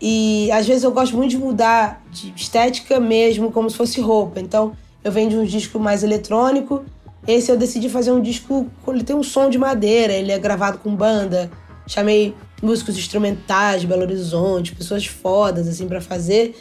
e 0.00 0.50
às 0.50 0.66
vezes 0.66 0.82
eu 0.82 0.90
gosto 0.90 1.16
muito 1.16 1.30
de 1.30 1.38
mudar 1.38 2.02
de 2.10 2.32
estética 2.34 2.98
mesmo, 2.98 3.52
como 3.52 3.70
se 3.70 3.76
fosse 3.76 4.00
roupa. 4.00 4.40
Então, 4.40 4.76
eu 5.04 5.12
venho 5.12 5.30
de 5.30 5.36
um 5.36 5.44
disco 5.44 5.78
mais 5.78 6.02
eletrônico. 6.02 6.84
Esse 7.26 7.50
eu 7.50 7.56
decidi 7.56 7.88
fazer 7.88 8.12
um 8.12 8.20
disco, 8.20 8.70
ele 8.86 9.02
tem 9.02 9.16
um 9.16 9.22
som 9.22 9.50
de 9.50 9.58
madeira, 9.58 10.12
ele 10.12 10.30
é 10.30 10.38
gravado 10.38 10.78
com 10.78 10.94
banda. 10.94 11.50
Chamei 11.86 12.34
músicos 12.62 12.96
instrumentais 12.96 13.80
de 13.80 13.86
Belo 13.86 14.02
Horizonte, 14.02 14.74
pessoas 14.74 15.06
fodas, 15.06 15.68
assim, 15.68 15.88
para 15.88 16.00
fazer. 16.00 16.54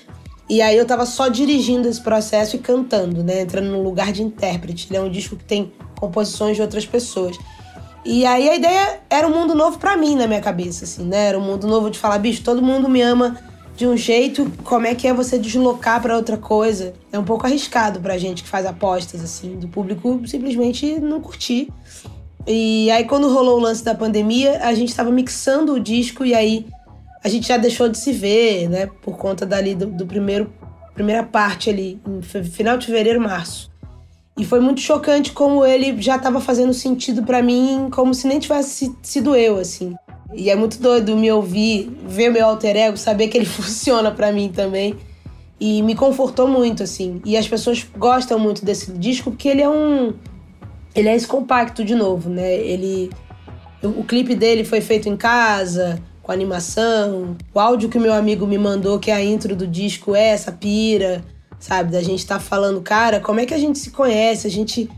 E 0.50 0.62
aí 0.62 0.77
eu 0.77 0.86
tava 0.86 1.05
só 1.05 1.27
dirigindo 1.27 1.88
esse 1.88 2.01
processo 2.01 2.55
e 2.55 2.60
cantando, 2.60 3.24
né? 3.24 3.41
Entrando 3.41 3.69
no 3.69 3.81
lugar 3.81 4.12
de 4.12 4.22
intérprete. 4.22 4.88
Ele 4.89 4.98
é 4.98 5.01
um 5.01 5.10
disco 5.10 5.36
que 5.36 5.43
tem 5.43 5.72
composições 6.00 6.55
de 6.55 6.62
outras 6.62 6.86
pessoas. 6.86 7.38
E 8.03 8.24
aí 8.25 8.48
a 8.50 8.55
ideia 8.55 9.00
era 9.10 9.27
um 9.27 9.31
mundo 9.31 9.55
novo 9.55 9.79
para 9.79 9.98
mim 9.98 10.15
na 10.15 10.27
minha 10.27 10.41
cabeça, 10.41 10.86
assim, 10.86 11.03
né? 11.03 11.29
Era 11.29 11.39
um 11.39 11.41
mundo 11.41 11.65
novo 11.67 11.89
de 11.89 11.98
falar, 11.98 12.19
bicho, 12.19 12.43
todo 12.43 12.62
mundo 12.62 12.88
me 12.88 13.01
ama 13.01 13.36
de 13.75 13.86
um 13.86 13.98
jeito, 13.98 14.50
como 14.63 14.88
é 14.88 14.96
que 14.96 15.08
é 15.08 15.13
você 15.13 15.38
deslocar 15.38 16.01
para 16.01 16.15
outra 16.15 16.38
coisa? 16.38 16.94
É 17.12 17.20
um 17.20 17.24
pouco 17.24 17.46
arriscado 17.46 18.00
pra 18.00 18.17
gente 18.17 18.44
que 18.44 18.50
faz 18.50 18.65
apostas, 18.65 19.22
assim, 19.22 19.58
do 19.58 19.67
público 19.67 20.22
simplesmente 20.25 21.00
não 21.00 21.20
curtir. 21.20 21.70
E 22.48 22.89
aí 22.91 23.03
quando 23.05 23.32
rolou 23.34 23.58
o 23.58 23.62
lance 23.62 23.84
da 23.84 23.94
pandemia, 23.94 24.60
a 24.63 24.74
gente 24.74 24.96
tava 24.96 25.12
mixando 25.12 25.74
o 25.74 25.79
disco 25.79 26.24
e 26.24 26.34
aí 26.34 26.67
a 27.24 27.27
gente 27.27 27.48
já 27.48 27.58
deixou 27.58 27.89
de 27.89 27.98
se 27.98 28.13
ver, 28.13 28.70
né? 28.70 28.88
Por 29.01 29.17
conta 29.17 29.46
dali 29.46 29.75
do, 29.75 29.88
do 29.88 30.05
primeiro 30.05 30.53
primeira 30.94 31.24
parte 31.24 31.70
ali, 31.70 32.00
final 32.53 32.77
de 32.77 32.86
fevereiro, 32.86 33.20
março. 33.20 33.70
E 34.38 34.46
foi 34.46 34.62
muito 34.62 34.79
chocante 34.79 35.32
como 35.34 35.65
ele 35.65 36.01
já 36.01 36.15
estava 36.15 36.39
fazendo 36.39 36.74
sentido 36.74 37.24
para 37.24 37.41
mim, 37.41 37.89
como 37.91 38.13
se 38.13 38.27
nem 38.27 38.39
tivesse 38.39 38.96
sido 39.01 39.36
eu, 39.36 39.58
assim. 39.58 39.94
E 40.34 40.50
é 40.50 40.55
muito 40.55 40.79
doido 40.79 41.15
me 41.15 41.32
ouvir, 41.32 41.91
ver 42.08 42.29
meu 42.29 42.46
alter 42.46 42.75
ego, 42.75 42.98
saber 42.98 43.27
que 43.27 43.38
ele 43.38 43.46
funciona 43.46 44.12
para 44.12 44.32
mim 44.32 44.50
também. 44.50 44.96
E 45.60 45.82
me 45.82 45.96
confortou 45.96 46.48
muito, 46.48 46.84
assim. 46.84 47.22
E 47.24 47.38
as 47.38 47.48
pessoas 47.48 47.86
gostam 47.98 48.38
muito 48.38 48.65
desse 48.65 48.91
disco 48.91 49.32
porque 49.32 49.48
ele 49.48 49.62
é 49.62 49.70
um. 49.70 50.13
Ele 50.94 51.10
é 51.10 51.15
esse 51.15 51.27
compacto 51.27 51.84
de 51.84 51.96
novo, 51.96 52.29
né? 52.29 52.53
Ele. 52.53 53.10
O 53.82 54.03
clipe 54.03 54.36
dele 54.36 54.63
foi 54.63 54.82
feito 54.82 55.08
em 55.08 55.15
casa, 55.15 56.01
com 56.22 56.32
animação. 56.32 57.38
O 57.53 57.60
áudio 57.60 57.88
que 57.88 58.00
meu 58.00 58.13
amigo 58.13 58.48
me 58.48 58.58
mandou, 58.58 59.00
que 59.00 59.12
é 59.12 59.13
a 59.13 59.24
intro 59.24 59.55
do 59.55 59.67
disco, 59.67 60.15
é 60.15 60.29
essa 60.29 60.51
pira, 60.51 61.24
sabe? 61.60 61.91
Da 61.91 62.01
gente 62.01 62.25
tá 62.25 62.39
falando, 62.39 62.82
cara, 62.82 63.20
como 63.20 63.39
é 63.39 63.46
que 63.46 63.53
a 63.53 63.60
gente 63.60 63.77
se 63.77 63.91
conhece? 63.91 64.48
A 64.48 64.50
gente 64.50 64.89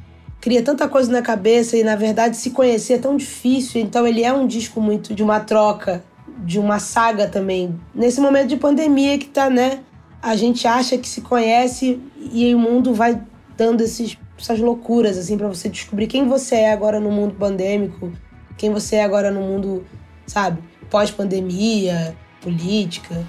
cria 0.48 0.64
tanta 0.64 0.88
coisa 0.88 1.12
na 1.12 1.22
cabeça 1.22 1.76
e, 1.76 1.84
na 1.84 1.98
verdade, 1.98 2.38
se 2.38 2.52
conhecer 2.52 2.94
é 2.94 2.98
tão 2.98 3.18
difícil. 3.18 3.82
Então, 3.82 4.08
ele 4.08 4.24
é 4.24 4.32
um 4.32 4.48
disco 4.48 4.80
muito 4.80 5.14
de 5.14 5.22
uma 5.22 5.42
troca, 5.42 6.02
de 6.40 6.58
uma 6.58 6.80
saga 6.80 7.28
também. 7.28 7.78
Nesse 7.94 8.22
momento 8.22 8.48
de 8.48 8.56
pandemia 8.56 9.18
que 9.18 9.26
tá, 9.26 9.50
né? 9.50 9.82
A 10.22 10.38
gente 10.38 10.66
acha 10.66 10.98
que 10.98 11.06
se 11.06 11.20
conhece 11.20 12.00
e 12.32 12.56
o 12.56 12.58
mundo 12.58 12.94
vai 12.94 13.22
dando 13.58 13.82
esses, 13.82 14.18
essas 14.40 14.58
loucuras, 14.62 15.18
assim, 15.18 15.38
para 15.38 15.50
você 15.50 15.68
descobrir 15.68 16.08
quem 16.08 16.26
você 16.26 16.56
é 16.56 16.72
agora 16.72 16.98
no 16.98 17.12
mundo 17.12 17.36
pandêmico, 17.36 18.14
quem 18.58 18.72
você 18.72 18.96
é 18.96 19.04
agora 19.04 19.30
no 19.30 19.42
mundo, 19.42 19.86
sabe? 20.26 20.64
pós-pandemia, 20.90 22.16
política. 22.42 23.26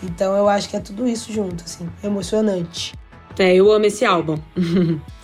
Então 0.00 0.36
eu 0.36 0.48
acho 0.48 0.68
que 0.68 0.76
é 0.76 0.80
tudo 0.80 1.08
isso 1.08 1.32
junto, 1.32 1.64
assim, 1.64 1.88
emocionante. 2.00 2.94
É, 3.40 3.54
eu 3.54 3.72
amo 3.72 3.86
esse 3.86 4.04
álbum. 4.04 4.38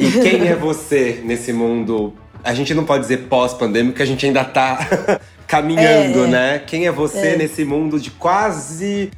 e 0.00 0.10
quem 0.10 0.48
é 0.48 0.56
você 0.56 1.20
nesse 1.22 1.52
mundo? 1.52 2.14
A 2.42 2.54
gente 2.54 2.72
não 2.72 2.82
pode 2.82 3.02
dizer 3.02 3.28
pós-pandêmico, 3.28 3.92
porque 3.92 4.02
a 4.02 4.06
gente 4.06 4.24
ainda 4.24 4.42
tá 4.42 4.78
caminhando, 5.46 6.24
é, 6.24 6.26
né? 6.26 6.58
Quem 6.60 6.86
é 6.86 6.90
você 6.90 7.34
é. 7.34 7.36
nesse 7.36 7.62
mundo 7.62 8.00
de 8.00 8.10
quase 8.10 9.10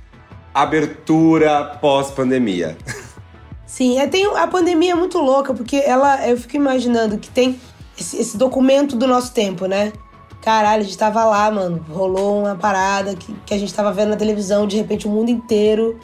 abertura 0.52 1.76
pós-pandemia? 1.80 2.76
Sim, 3.64 4.00
é, 4.00 4.08
tem, 4.08 4.26
a 4.26 4.48
pandemia 4.48 4.90
é 4.90 4.96
muito 4.96 5.18
louca, 5.18 5.54
porque 5.54 5.76
ela, 5.76 6.28
eu 6.28 6.36
fico 6.36 6.56
imaginando 6.56 7.18
que 7.18 7.30
tem 7.30 7.60
esse, 7.96 8.16
esse 8.20 8.36
documento 8.36 8.96
do 8.96 9.06
nosso 9.06 9.32
tempo, 9.32 9.66
né? 9.66 9.92
Caralho, 10.42 10.80
a 10.82 10.84
gente 10.84 10.98
tava 10.98 11.24
lá, 11.24 11.48
mano. 11.52 11.86
Rolou 11.88 12.40
uma 12.40 12.56
parada 12.56 13.14
que, 13.14 13.32
que 13.46 13.54
a 13.54 13.58
gente 13.58 13.72
tava 13.72 13.92
vendo 13.92 14.08
na 14.08 14.16
televisão, 14.16 14.66
de 14.66 14.76
repente 14.76 15.06
o 15.06 15.10
mundo 15.10 15.30
inteiro. 15.30 16.00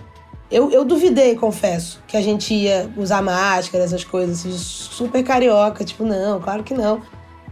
Eu, 0.51 0.71
eu 0.71 0.85
duvidei, 0.85 1.35
confesso, 1.35 2.01
que 2.07 2.17
a 2.17 2.21
gente 2.21 2.55
ia 2.55 2.91
usar 2.97 3.23
máscara, 3.23 3.85
essas 3.85 4.05
coisas, 4.05 4.41
assim, 4.41 4.53
super 4.57 5.23
carioca. 5.23 5.85
Tipo, 5.85 6.05
não, 6.05 6.41
claro 6.41 6.63
que 6.63 6.75
não. 6.75 7.03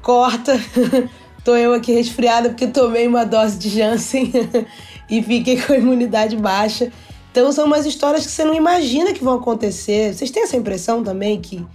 Corta. 0.01 0.53
Tô 1.45 1.57
eu 1.57 1.75
aqui 1.75 1.93
resfriada 1.93 2.51
porque 2.51 2.69
tomei 2.69 3.09
uma 3.09 3.25
dose 3.25 3.59
de 3.59 3.69
Janssen 3.69 4.31
e 5.11 5.23
fiquei 5.23 5.61
com 5.61 5.73
a 5.73 5.77
imunidade 5.77 6.37
baixa. 6.37 6.93
Então 7.33 7.51
são 7.51 7.65
umas 7.65 7.85
histórias 7.85 8.25
que 8.25 8.31
você 8.31 8.45
não 8.45 8.55
imagina 8.55 9.13
que 9.13 9.25
vão 9.25 9.35
acontecer. 9.35 10.15
Vocês 10.15 10.31
têm 10.31 10.45
essa 10.45 10.57
impressão 10.57 11.03
também 11.03 11.41
que 11.41 11.67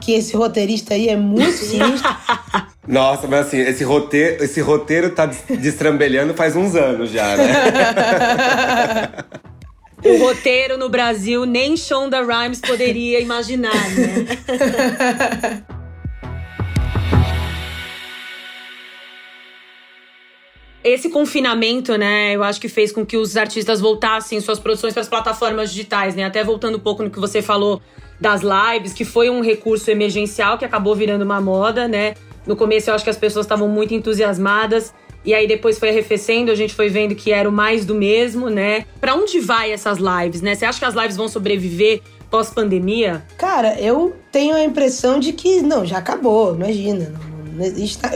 que 0.00 0.12
esse 0.12 0.36
roteirista 0.36 0.92
aí 0.94 1.08
é 1.08 1.16
muito 1.16 1.56
sinistro. 1.64 2.14
Nossa, 2.86 3.26
mas 3.26 3.46
assim, 3.46 3.58
esse 3.58 3.82
roteiro, 3.82 4.44
esse 4.44 4.60
roteiro 4.60 5.10
tá 5.10 5.24
destrambelhando 5.26 6.34
faz 6.34 6.54
uns 6.54 6.74
anos 6.74 7.10
já, 7.10 7.36
né? 7.36 7.54
O 10.04 10.18
roteiro 10.18 10.76
no 10.76 10.88
Brasil 10.88 11.44
nem 11.46 11.76
Shonda 11.76 12.20
Rhimes 12.22 12.60
poderia 12.60 13.20
imaginar, 13.20 13.72
né? 13.72 15.64
Esse 20.84 21.08
confinamento, 21.08 21.96
né, 21.96 22.36
eu 22.36 22.44
acho 22.44 22.60
que 22.60 22.68
fez 22.68 22.92
com 22.92 23.06
que 23.06 23.16
os 23.16 23.38
artistas 23.38 23.80
voltassem 23.80 24.38
suas 24.38 24.58
produções 24.58 24.92
para 24.92 25.00
as 25.00 25.08
plataformas 25.08 25.70
digitais, 25.70 26.14
né? 26.14 26.24
Até 26.24 26.44
voltando 26.44 26.76
um 26.76 26.80
pouco 26.80 27.02
no 27.02 27.08
que 27.08 27.18
você 27.18 27.40
falou 27.40 27.80
das 28.20 28.42
lives, 28.42 28.92
que 28.92 29.02
foi 29.04 29.30
um 29.30 29.40
recurso 29.40 29.90
emergencial 29.90 30.58
que 30.58 30.64
acabou 30.64 30.94
virando 30.94 31.22
uma 31.22 31.40
moda, 31.40 31.88
né? 31.88 32.12
No 32.46 32.54
começo 32.54 32.90
eu 32.90 32.94
acho 32.94 33.02
que 33.02 33.08
as 33.08 33.16
pessoas 33.16 33.46
estavam 33.46 33.66
muito 33.66 33.94
entusiasmadas 33.94 34.92
e 35.24 35.32
aí 35.32 35.48
depois 35.48 35.78
foi 35.78 35.88
arrefecendo, 35.88 36.50
a 36.50 36.54
gente 36.54 36.74
foi 36.74 36.88
vendo 36.88 37.14
que 37.14 37.32
era 37.32 37.48
o 37.48 37.52
mais 37.52 37.86
do 37.86 37.94
mesmo, 37.94 38.50
né? 38.50 38.84
Para 39.00 39.14
onde 39.14 39.40
vai 39.40 39.72
essas 39.72 39.98
lives, 39.98 40.42
né? 40.42 40.54
Você 40.54 40.64
acha 40.64 40.78
que 40.78 40.84
as 40.84 40.94
lives 40.94 41.16
vão 41.16 41.28
sobreviver 41.28 42.02
pós-pandemia? 42.30 43.24
Cara, 43.38 43.80
eu 43.80 44.14
tenho 44.30 44.54
a 44.54 44.62
impressão 44.62 45.18
de 45.18 45.32
que 45.32 45.62
não, 45.62 45.86
já 45.86 45.98
acabou, 45.98 46.54
imagina. 46.54 47.12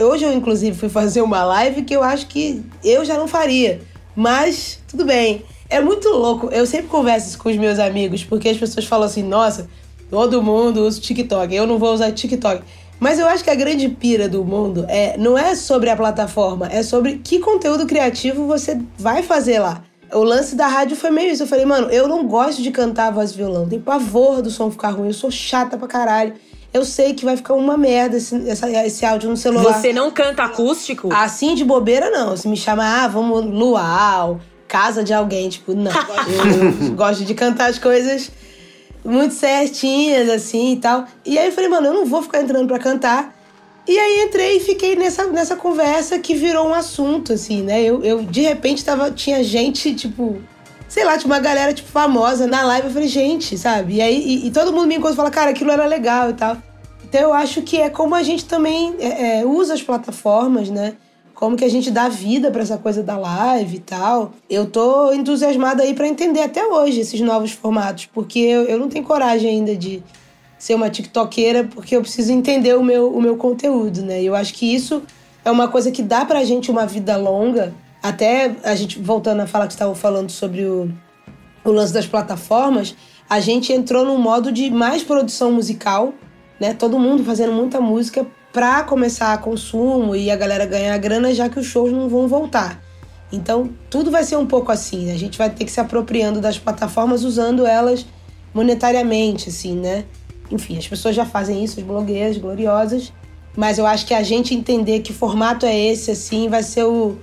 Hoje 0.01 0.25
eu 0.25 0.33
inclusive 0.33 0.77
fui 0.77 0.89
fazer 0.89 1.21
uma 1.21 1.43
live 1.43 1.83
que 1.83 1.95
eu 1.95 2.03
acho 2.03 2.27
que 2.27 2.61
eu 2.83 3.03
já 3.05 3.17
não 3.17 3.27
faria, 3.27 3.81
mas 4.15 4.79
tudo 4.87 5.05
bem. 5.05 5.43
É 5.69 5.79
muito 5.79 6.09
louco. 6.09 6.49
Eu 6.51 6.65
sempre 6.65 6.87
converso 6.87 7.37
com 7.37 7.49
os 7.49 7.55
meus 7.55 7.79
amigos 7.79 8.23
porque 8.23 8.49
as 8.49 8.57
pessoas 8.57 8.85
falam 8.85 9.05
assim: 9.05 9.23
"Nossa, 9.23 9.69
todo 10.09 10.43
mundo 10.43 10.81
usa 10.85 10.99
TikTok, 10.99 11.55
eu 11.55 11.65
não 11.65 11.77
vou 11.79 11.93
usar 11.93 12.11
TikTok". 12.11 12.61
Mas 12.99 13.17
eu 13.17 13.27
acho 13.27 13.43
que 13.43 13.49
a 13.49 13.55
grande 13.55 13.87
pira 13.87 14.27
do 14.27 14.43
mundo 14.43 14.85
é 14.89 15.17
não 15.17 15.37
é 15.37 15.55
sobre 15.55 15.89
a 15.89 15.95
plataforma, 15.95 16.67
é 16.67 16.83
sobre 16.83 17.19
que 17.23 17.39
conteúdo 17.39 17.85
criativo 17.85 18.45
você 18.45 18.79
vai 18.97 19.23
fazer 19.23 19.59
lá. 19.59 19.81
O 20.11 20.23
lance 20.23 20.55
da 20.55 20.67
rádio 20.67 20.97
foi 20.97 21.11
meio 21.11 21.31
isso. 21.31 21.43
Eu 21.43 21.47
falei, 21.47 21.65
mano, 21.65 21.87
eu 21.89 22.07
não 22.07 22.27
gosto 22.27 22.61
de 22.61 22.71
cantar 22.71 23.11
voz 23.11 23.31
e 23.31 23.37
violão. 23.37 23.67
Tem 23.69 23.79
pavor 23.79 24.41
do 24.41 24.49
som 24.49 24.71
ficar 24.71 24.89
ruim. 24.89 25.07
Eu 25.07 25.13
sou 25.13 25.29
chata 25.29 25.77
pra 25.77 25.87
caralho. 25.87 26.33
Eu 26.73 26.83
sei 26.83 27.13
que 27.13 27.25
vai 27.25 27.37
ficar 27.37 27.53
uma 27.53 27.77
merda 27.77 28.17
esse, 28.17 28.47
essa, 28.49 28.69
esse 28.85 29.05
áudio 29.05 29.29
no 29.29 29.37
celular. 29.37 29.73
Você 29.73 29.93
não 29.93 30.11
canta 30.11 30.43
acústico? 30.43 31.09
Assim 31.13 31.55
de 31.55 31.63
bobeira, 31.63 32.09
não. 32.09 32.35
Se 32.35 32.47
me 32.47 32.57
chamar, 32.57 33.03
ah, 33.03 33.07
vamos 33.07 33.45
luau, 33.45 34.39
casa 34.67 35.03
de 35.03 35.13
alguém, 35.13 35.49
tipo, 35.49 35.73
não. 35.73 35.91
eu 36.81 36.95
gosto 36.95 37.23
de 37.23 37.33
cantar 37.33 37.69
as 37.69 37.79
coisas 37.79 38.31
muito 39.09 39.33
certinhas, 39.33 40.29
assim 40.29 40.73
e 40.73 40.77
tal. 40.77 41.05
E 41.25 41.37
aí 41.37 41.47
eu 41.47 41.51
falei, 41.51 41.69
mano, 41.69 41.87
eu 41.87 41.93
não 41.93 42.05
vou 42.05 42.21
ficar 42.21 42.41
entrando 42.41 42.67
pra 42.67 42.79
cantar. 42.79 43.35
E 43.87 43.97
aí 43.97 44.21
entrei 44.21 44.57
e 44.57 44.59
fiquei 44.59 44.95
nessa, 44.95 45.25
nessa 45.27 45.55
conversa 45.55 46.19
que 46.19 46.35
virou 46.35 46.67
um 46.67 46.73
assunto, 46.73 47.33
assim, 47.33 47.63
né? 47.63 47.81
Eu, 47.81 48.03
eu 48.03 48.21
de 48.21 48.41
repente 48.41 48.85
tava, 48.85 49.09
tinha 49.09 49.43
gente, 49.43 49.95
tipo, 49.95 50.39
sei 50.87 51.03
lá, 51.03 51.17
tinha 51.17 51.31
uma 51.31 51.39
galera, 51.39 51.73
tipo, 51.73 51.89
famosa 51.89 52.45
na 52.45 52.63
live. 52.63 52.87
Eu 52.87 52.93
falei, 52.93 53.07
gente, 53.07 53.57
sabe? 53.57 53.95
E 53.95 54.01
aí 54.01 54.21
e, 54.21 54.47
e 54.47 54.51
todo 54.51 54.71
mundo 54.71 54.87
me 54.87 54.95
encontra 54.95 55.13
e 55.13 55.17
fala, 55.17 55.31
cara, 55.31 55.49
aquilo 55.51 55.71
era 55.71 55.85
legal 55.85 56.29
e 56.29 56.33
tal. 56.33 56.57
Então 57.03 57.21
eu 57.21 57.33
acho 57.33 57.63
que 57.63 57.77
é 57.77 57.89
como 57.89 58.13
a 58.13 58.21
gente 58.21 58.45
também 58.45 58.95
é, 58.99 59.39
é, 59.39 59.45
usa 59.45 59.73
as 59.73 59.81
plataformas, 59.81 60.69
né? 60.69 60.93
Como 61.39 61.55
que 61.55 61.63
a 61.63 61.69
gente 61.69 61.89
dá 61.89 62.09
vida 62.09 62.51
para 62.51 62.61
essa 62.61 62.77
coisa 62.77 63.01
da 63.01 63.17
live 63.17 63.77
e 63.77 63.79
tal. 63.79 64.33
Eu 64.49 64.65
tô 64.65 65.13
entusiasmada 65.13 65.83
aí 65.83 65.93
para 65.93 66.05
entender 66.05 66.41
até 66.41 66.65
hoje 66.65 66.99
esses 66.99 67.21
novos 67.21 67.53
formatos, 67.53 68.07
porque 68.07 68.39
eu, 68.39 68.63
eu 68.63 68.77
não 68.77 68.89
tenho 68.89 69.05
coragem 69.05 69.49
ainda 69.49 69.73
de 69.73 70.03
ser 70.57 70.75
uma 70.75 70.89
tiktokeira, 70.89 71.63
porque 71.63 71.95
eu 71.95 72.01
preciso 72.01 72.33
entender 72.33 72.75
o 72.75 72.83
meu, 72.83 73.15
o 73.15 73.21
meu 73.21 73.37
conteúdo, 73.37 74.01
né? 74.01 74.21
E 74.21 74.25
eu 74.25 74.35
acho 74.35 74.53
que 74.53 74.65
isso 74.75 75.01
é 75.45 75.49
uma 75.49 75.69
coisa 75.69 75.91
que 75.91 76.03
dá 76.03 76.25
pra 76.25 76.43
gente 76.43 76.69
uma 76.69 76.85
vida 76.85 77.15
longa. 77.15 77.73
Até 78.03 78.57
a 78.61 78.75
gente, 78.75 78.99
voltando 78.99 79.39
a 79.39 79.47
falar 79.47 79.67
que 79.67 79.73
estavam 79.73 79.95
falando 79.95 80.29
sobre 80.29 80.65
o, 80.65 80.91
o 81.63 81.71
lance 81.71 81.93
das 81.93 82.05
plataformas, 82.05 82.93
a 83.29 83.39
gente 83.39 83.71
entrou 83.71 84.03
num 84.03 84.17
modo 84.17 84.51
de 84.51 84.69
mais 84.69 85.03
produção 85.03 85.53
musical, 85.53 86.13
né? 86.59 86.73
Todo 86.73 86.99
mundo 86.99 87.23
fazendo 87.23 87.53
muita 87.53 87.79
música 87.79 88.27
para 88.51 88.83
começar 88.83 89.33
a 89.33 89.37
consumo 89.37 90.15
e 90.15 90.31
a 90.31 90.35
galera 90.35 90.65
ganhar 90.65 90.97
grana, 90.97 91.33
já 91.33 91.49
que 91.49 91.59
os 91.59 91.65
shows 91.65 91.91
não 91.91 92.09
vão 92.09 92.27
voltar. 92.27 92.81
Então, 93.31 93.69
tudo 93.89 94.09
vai 94.09 94.23
ser 94.23 94.37
um 94.37 94.45
pouco 94.45 94.71
assim. 94.71 95.05
Né? 95.05 95.13
A 95.13 95.17
gente 95.17 95.37
vai 95.37 95.49
ter 95.49 95.65
que 95.65 95.71
se 95.71 95.79
apropriando 95.79 96.41
das 96.41 96.57
plataformas, 96.57 97.23
usando 97.23 97.65
elas 97.65 98.05
monetariamente, 98.53 99.49
assim, 99.49 99.75
né? 99.75 100.05
Enfim, 100.51 100.77
as 100.77 100.87
pessoas 100.87 101.15
já 101.15 101.25
fazem 101.25 101.63
isso, 101.63 101.79
as 101.79 101.85
blogueiras 101.85 102.37
gloriosas. 102.37 103.13
Mas 103.55 103.77
eu 103.77 103.85
acho 103.85 104.05
que 104.07 104.13
a 104.13 104.23
gente 104.23 104.55
entender 104.55 105.01
que 105.01 105.13
formato 105.13 105.65
é 105.65 105.77
esse, 105.77 106.09
assim, 106.09 106.49
vai 106.49 106.63
ser 106.63 106.85
o, 106.85 107.17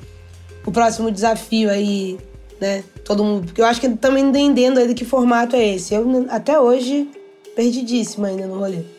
o 0.64 0.71
próximo 0.71 1.11
desafio 1.11 1.68
aí, 1.71 2.18
né? 2.61 2.85
Todo 3.04 3.25
mundo. 3.25 3.47
Porque 3.47 3.61
eu 3.61 3.66
acho 3.66 3.80
que 3.80 3.88
estamos 3.88 4.21
entendendo 4.21 4.78
ainda 4.78 4.95
que 4.95 5.04
formato 5.04 5.56
é 5.56 5.75
esse. 5.75 5.92
Eu, 5.92 6.26
até 6.28 6.61
hoje, 6.61 7.09
perdidíssima 7.56 8.28
ainda 8.28 8.47
no 8.47 8.59
rolê. 8.61 8.95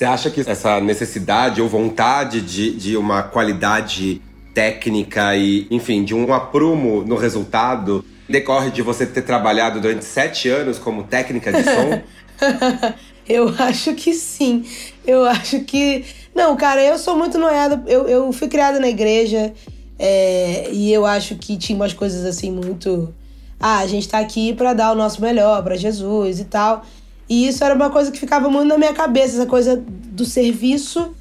Você 0.00 0.06
acha 0.06 0.30
que 0.30 0.40
essa 0.40 0.80
necessidade 0.80 1.60
ou 1.60 1.68
vontade 1.68 2.40
de, 2.40 2.74
de 2.74 2.96
uma 2.96 3.22
qualidade 3.22 4.22
técnica 4.54 5.36
e, 5.36 5.66
enfim, 5.70 6.02
de 6.04 6.14
um 6.14 6.32
aprumo 6.32 7.04
no 7.04 7.16
resultado 7.16 8.02
decorre 8.26 8.70
de 8.70 8.80
você 8.80 9.04
ter 9.04 9.20
trabalhado 9.20 9.78
durante 9.78 10.06
sete 10.06 10.48
anos 10.48 10.78
como 10.78 11.02
técnica 11.02 11.52
de 11.52 11.64
som? 11.64 12.00
eu 13.28 13.54
acho 13.58 13.94
que 13.94 14.14
sim. 14.14 14.64
Eu 15.06 15.26
acho 15.26 15.60
que. 15.64 16.06
Não, 16.34 16.56
cara, 16.56 16.82
eu 16.82 16.96
sou 16.96 17.14
muito 17.14 17.36
noiada. 17.36 17.84
Eu, 17.86 18.08
eu 18.08 18.32
fui 18.32 18.48
criada 18.48 18.80
na 18.80 18.88
igreja 18.88 19.52
é, 19.98 20.70
e 20.72 20.90
eu 20.90 21.04
acho 21.04 21.34
que 21.34 21.58
tinha 21.58 21.76
umas 21.76 21.92
coisas 21.92 22.24
assim 22.24 22.50
muito. 22.50 23.14
Ah, 23.60 23.80
a 23.80 23.86
gente 23.86 24.08
tá 24.08 24.18
aqui 24.18 24.54
para 24.54 24.72
dar 24.72 24.92
o 24.92 24.94
nosso 24.94 25.20
melhor 25.20 25.62
para 25.62 25.76
Jesus 25.76 26.40
e 26.40 26.46
tal. 26.46 26.86
E 27.30 27.46
isso 27.46 27.62
era 27.62 27.76
uma 27.76 27.90
coisa 27.90 28.10
que 28.10 28.18
ficava 28.18 28.50
muito 28.50 28.66
na 28.66 28.76
minha 28.76 28.92
cabeça, 28.92 29.36
essa 29.36 29.46
coisa 29.46 29.76
do 29.76 30.24
serviço, 30.24 31.14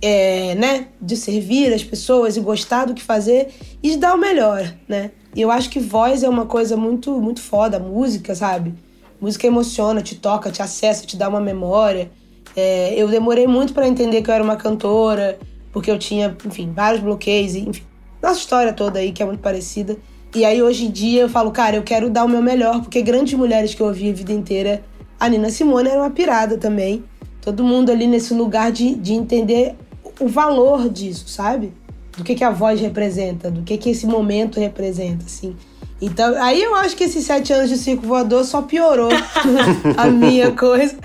é, 0.00 0.54
né? 0.54 0.86
De 1.02 1.16
servir 1.16 1.74
as 1.74 1.82
pessoas 1.82 2.36
e 2.36 2.40
gostar 2.40 2.84
do 2.84 2.94
que 2.94 3.02
fazer 3.02 3.48
e 3.82 3.90
de 3.90 3.96
dar 3.96 4.14
o 4.14 4.16
melhor, 4.16 4.72
né? 4.88 5.10
E 5.34 5.40
eu 5.40 5.50
acho 5.50 5.68
que 5.68 5.80
voz 5.80 6.22
é 6.22 6.28
uma 6.28 6.46
coisa 6.46 6.76
muito, 6.76 7.20
muito 7.20 7.42
foda, 7.42 7.80
música, 7.80 8.32
sabe? 8.32 8.72
Música 9.20 9.48
emociona, 9.48 10.00
te 10.00 10.14
toca, 10.14 10.52
te 10.52 10.62
acessa, 10.62 11.04
te 11.04 11.16
dá 11.16 11.28
uma 11.28 11.40
memória. 11.40 12.12
É, 12.54 12.94
eu 12.96 13.08
demorei 13.08 13.48
muito 13.48 13.74
para 13.74 13.88
entender 13.88 14.22
que 14.22 14.30
eu 14.30 14.34
era 14.34 14.44
uma 14.44 14.56
cantora, 14.56 15.36
porque 15.72 15.90
eu 15.90 15.98
tinha, 15.98 16.36
enfim, 16.46 16.72
vários 16.72 17.02
bloqueios, 17.02 17.56
enfim, 17.56 17.82
nossa 18.22 18.38
história 18.38 18.72
toda 18.72 19.00
aí 19.00 19.10
que 19.10 19.20
é 19.20 19.26
muito 19.26 19.40
parecida. 19.40 19.96
E 20.32 20.44
aí 20.44 20.62
hoje 20.62 20.86
em 20.86 20.90
dia 20.92 21.22
eu 21.22 21.28
falo, 21.28 21.50
cara, 21.50 21.74
eu 21.74 21.82
quero 21.82 22.08
dar 22.08 22.24
o 22.24 22.28
meu 22.28 22.40
melhor, 22.40 22.80
porque 22.82 23.02
grandes 23.02 23.34
mulheres 23.34 23.74
que 23.74 23.82
eu 23.82 23.86
ouvi 23.86 24.10
a 24.10 24.12
vida 24.12 24.32
inteira 24.32 24.84
a 25.20 25.28
Nina 25.28 25.50
Simone 25.50 25.90
era 25.90 26.00
uma 26.00 26.10
pirada 26.10 26.56
também. 26.56 27.04
Todo 27.42 27.62
mundo 27.62 27.92
ali 27.92 28.06
nesse 28.06 28.32
lugar 28.32 28.72
de, 28.72 28.94
de 28.94 29.12
entender 29.12 29.76
o 30.18 30.26
valor 30.26 30.88
disso, 30.88 31.28
sabe? 31.28 31.74
Do 32.16 32.24
que, 32.24 32.34
que 32.34 32.42
a 32.42 32.50
voz 32.50 32.80
representa, 32.80 33.50
do 33.50 33.62
que, 33.62 33.76
que 33.76 33.90
esse 33.90 34.06
momento 34.06 34.58
representa, 34.58 35.26
assim. 35.26 35.54
Então, 36.00 36.34
aí 36.42 36.62
eu 36.62 36.74
acho 36.74 36.96
que 36.96 37.04
esses 37.04 37.24
sete 37.24 37.52
anos 37.52 37.68
de 37.68 37.76
circo 37.76 38.06
voador 38.06 38.44
só 38.44 38.62
piorou 38.62 39.10
a 39.96 40.06
minha 40.06 40.52
coisa. 40.52 40.96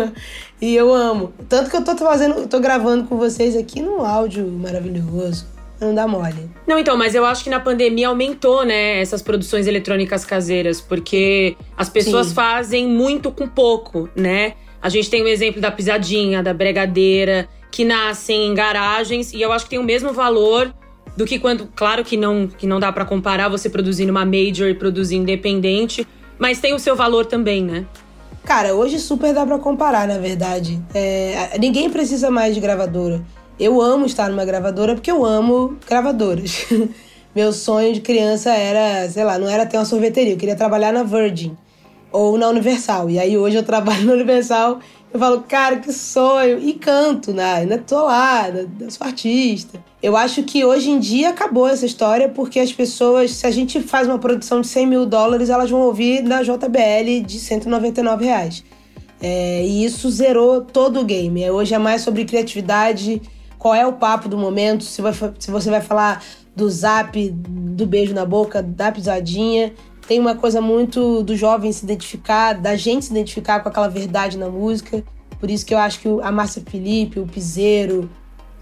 e 0.60 0.74
eu 0.74 0.92
amo. 0.92 1.32
Tanto 1.48 1.70
que 1.70 1.76
eu 1.76 1.84
tô 1.84 1.96
fazendo, 1.96 2.46
tô 2.46 2.60
gravando 2.60 3.04
com 3.04 3.16
vocês 3.16 3.56
aqui 3.56 3.80
num 3.80 4.02
áudio 4.04 4.46
maravilhoso 4.46 5.53
não 5.80 5.94
dá 5.94 6.06
mole. 6.06 6.50
Não, 6.66 6.78
então, 6.78 6.96
mas 6.96 7.14
eu 7.14 7.24
acho 7.24 7.44
que 7.44 7.50
na 7.50 7.60
pandemia 7.60 8.08
aumentou, 8.08 8.64
né, 8.64 9.00
essas 9.00 9.22
produções 9.22 9.66
eletrônicas 9.66 10.24
caseiras, 10.24 10.80
porque 10.80 11.56
as 11.76 11.88
pessoas 11.88 12.28
Sim. 12.28 12.34
fazem 12.34 12.86
muito 12.86 13.30
com 13.30 13.46
pouco, 13.46 14.08
né? 14.14 14.54
A 14.80 14.88
gente 14.88 15.08
tem 15.08 15.22
o 15.22 15.28
exemplo 15.28 15.60
da 15.60 15.70
pisadinha, 15.70 16.42
da 16.42 16.52
bregadeira, 16.52 17.48
que 17.70 17.84
nascem 17.84 18.48
em 18.48 18.54
garagens, 18.54 19.32
e 19.32 19.40
eu 19.40 19.50
acho 19.50 19.64
que 19.64 19.70
tem 19.70 19.78
o 19.78 19.84
mesmo 19.84 20.12
valor 20.12 20.72
do 21.16 21.24
que 21.24 21.38
quando. 21.38 21.66
Claro 21.74 22.04
que 22.04 22.16
não, 22.16 22.46
que 22.46 22.66
não 22.66 22.78
dá 22.78 22.92
para 22.92 23.04
comparar 23.04 23.48
você 23.48 23.68
produzindo 23.70 24.10
uma 24.10 24.24
major 24.24 24.68
e 24.68 24.74
produzir 24.74 25.16
independente, 25.16 26.06
mas 26.38 26.60
tem 26.60 26.74
o 26.74 26.78
seu 26.78 26.94
valor 26.94 27.26
também, 27.26 27.62
né? 27.62 27.86
Cara, 28.44 28.74
hoje 28.74 28.98
super 28.98 29.32
dá 29.32 29.46
pra 29.46 29.58
comparar, 29.58 30.06
na 30.06 30.18
verdade. 30.18 30.78
É, 30.92 31.56
ninguém 31.58 31.88
precisa 31.88 32.30
mais 32.30 32.54
de 32.54 32.60
gravadora. 32.60 33.22
Eu 33.58 33.80
amo 33.80 34.04
estar 34.04 34.28
numa 34.28 34.44
gravadora 34.44 34.94
porque 34.94 35.10
eu 35.10 35.24
amo 35.24 35.76
gravadoras. 35.86 36.66
Meu 37.34 37.52
sonho 37.52 37.92
de 37.92 38.00
criança 38.00 38.50
era, 38.52 39.08
sei 39.08 39.24
lá, 39.24 39.38
não 39.38 39.48
era 39.48 39.64
ter 39.64 39.76
uma 39.76 39.84
sorveteria, 39.84 40.32
eu 40.32 40.36
queria 40.36 40.56
trabalhar 40.56 40.92
na 40.92 41.02
Virgin 41.02 41.56
ou 42.10 42.36
na 42.36 42.48
Universal. 42.48 43.10
E 43.10 43.18
aí 43.18 43.38
hoje 43.38 43.56
eu 43.56 43.62
trabalho 43.62 44.02
na 44.06 44.12
Universal, 44.12 44.80
eu 45.12 45.20
falo, 45.20 45.42
cara, 45.42 45.76
que 45.76 45.92
sonho! 45.92 46.58
E 46.58 46.72
canto, 46.74 47.32
né? 47.32 47.54
Ainda 47.54 47.78
tô 47.78 48.04
lá, 48.04 48.48
eu 48.48 48.90
sou 48.90 49.06
artista. 49.06 49.82
Eu 50.02 50.16
acho 50.16 50.42
que 50.42 50.64
hoje 50.64 50.90
em 50.90 50.98
dia 50.98 51.30
acabou 51.30 51.68
essa 51.68 51.86
história 51.86 52.28
porque 52.28 52.58
as 52.58 52.72
pessoas, 52.72 53.30
se 53.30 53.46
a 53.46 53.50
gente 53.52 53.80
faz 53.80 54.08
uma 54.08 54.18
produção 54.18 54.60
de 54.60 54.66
100 54.66 54.86
mil 54.86 55.06
dólares, 55.06 55.48
elas 55.48 55.70
vão 55.70 55.82
ouvir 55.82 56.22
na 56.24 56.42
JBL 56.42 57.24
de 57.24 57.38
199 57.38 58.24
reais. 58.24 58.64
É, 59.22 59.64
e 59.64 59.84
isso 59.84 60.10
zerou 60.10 60.60
todo 60.60 61.00
o 61.00 61.04
game. 61.04 61.48
Hoje 61.50 61.74
é 61.74 61.78
mais 61.78 62.02
sobre 62.02 62.24
criatividade, 62.24 63.22
qual 63.64 63.74
é 63.74 63.86
o 63.86 63.94
papo 63.94 64.28
do 64.28 64.36
momento, 64.36 64.84
se, 64.84 65.00
vai, 65.00 65.14
se 65.38 65.50
você 65.50 65.70
vai 65.70 65.80
falar 65.80 66.22
do 66.54 66.68
zap, 66.68 67.30
do 67.30 67.86
beijo 67.86 68.12
na 68.12 68.26
boca, 68.26 68.62
da 68.62 68.92
pisadinha. 68.92 69.72
Tem 70.06 70.20
uma 70.20 70.34
coisa 70.34 70.60
muito 70.60 71.22
do 71.22 71.34
jovem 71.34 71.72
se 71.72 71.82
identificar, 71.82 72.52
da 72.52 72.76
gente 72.76 73.06
se 73.06 73.10
identificar 73.10 73.60
com 73.60 73.70
aquela 73.70 73.88
verdade 73.88 74.36
na 74.36 74.50
música. 74.50 75.02
Por 75.40 75.50
isso 75.50 75.64
que 75.64 75.72
eu 75.72 75.78
acho 75.78 75.98
que 76.00 76.08
a 76.22 76.30
Márcia 76.30 76.62
Felipe, 76.66 77.18
o 77.18 77.26
Piseiro, 77.26 78.10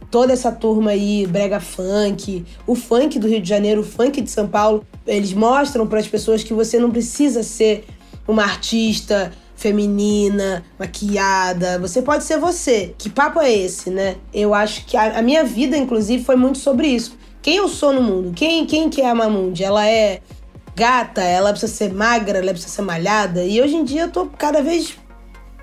toda 0.09 0.33
essa 0.33 0.53
turma 0.53 0.93
aí, 0.93 1.27
brega 1.27 1.59
funk, 1.59 2.45
o 2.65 2.77
funk 2.77 3.19
do 3.19 3.27
Rio 3.27 3.41
de 3.41 3.49
Janeiro, 3.49 3.81
o 3.81 3.85
funk 3.85 4.21
de 4.21 4.31
São 4.31 4.47
Paulo, 4.47 4.87
eles 5.05 5.33
mostram 5.33 5.85
para 5.85 5.99
as 5.99 6.07
pessoas 6.07 6.45
que 6.45 6.55
você 6.55 6.79
não 6.79 6.93
precisa 6.93 7.43
ser 7.43 7.87
uma 8.29 8.45
artista 8.45 9.33
feminina, 9.63 10.65
maquiada. 10.77 11.79
Você 11.79 12.03
pode 12.03 12.25
ser 12.25 12.39
você. 12.39 12.95
Que 12.99 13.09
papo 13.09 13.41
é 13.41 13.51
esse, 13.51 13.89
né? 13.91 14.17
Eu 14.35 14.53
acho 14.53 14.85
que 14.85 14.97
a, 14.97 15.19
a 15.19 15.23
minha 15.23 15.45
vida, 15.45 15.77
inclusive, 15.77 16.25
foi 16.25 16.35
muito 16.35 16.59
sobre 16.59 16.89
isso. 16.89 17.17
Quem 17.41 17.57
eu 17.57 17.69
sou 17.69 17.93
no 17.93 18.03
mundo? 18.03 18.33
Quem, 18.35 18.67
quem 18.67 18.91
que 18.91 19.01
é 19.01 19.09
a 19.09 19.15
Mamundi? 19.15 19.63
Ela 19.63 19.89
é 19.89 20.21
gata, 20.75 21.23
ela 21.23 21.51
precisa 21.51 21.73
ser 21.73 21.93
magra, 21.93 22.39
ela 22.39 22.51
precisa 22.51 22.73
ser 22.73 22.83
malhada. 22.83 23.45
E 23.45 23.61
hoje 23.63 23.77
em 23.77 23.85
dia 23.85 24.03
eu 24.03 24.11
tô 24.11 24.27
cada 24.27 24.63
vez 24.63 24.97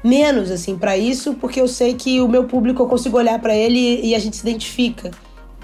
menos 0.02 0.50
assim 0.50 0.78
para 0.78 0.98
isso, 0.98 1.34
porque 1.36 1.60
eu 1.60 1.68
sei 1.68 1.94
que 1.94 2.22
o 2.22 2.28
meu 2.28 2.46
público 2.46 2.82
eu 2.82 2.88
consigo 2.88 3.18
olhar 3.18 3.38
para 3.40 3.54
ele 3.54 4.00
e 4.02 4.16
a 4.16 4.20
gente 4.20 4.38
se 4.38 4.48
identifica. 4.48 5.12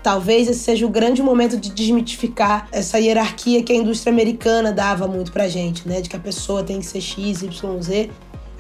Talvez 0.06 0.48
esse 0.48 0.60
seja 0.60 0.86
o 0.86 0.90
grande 0.90 1.24
momento 1.24 1.58
de 1.58 1.72
desmitificar 1.72 2.68
essa 2.72 3.00
hierarquia 3.00 3.64
que 3.64 3.74
a 3.74 3.76
indústria 3.76 4.14
americana 4.14 4.72
dava 4.72 5.08
muito 5.08 5.32
pra 5.32 5.48
gente, 5.48 5.88
né? 5.88 6.00
De 6.00 6.08
que 6.08 6.16
a 6.16 6.20
pessoa 6.20 6.64
tem 6.64 6.80
que 6.80 6.86
ser 6.86 7.02
X, 7.02 7.42
Y, 7.42 7.82
Z. 7.82 8.12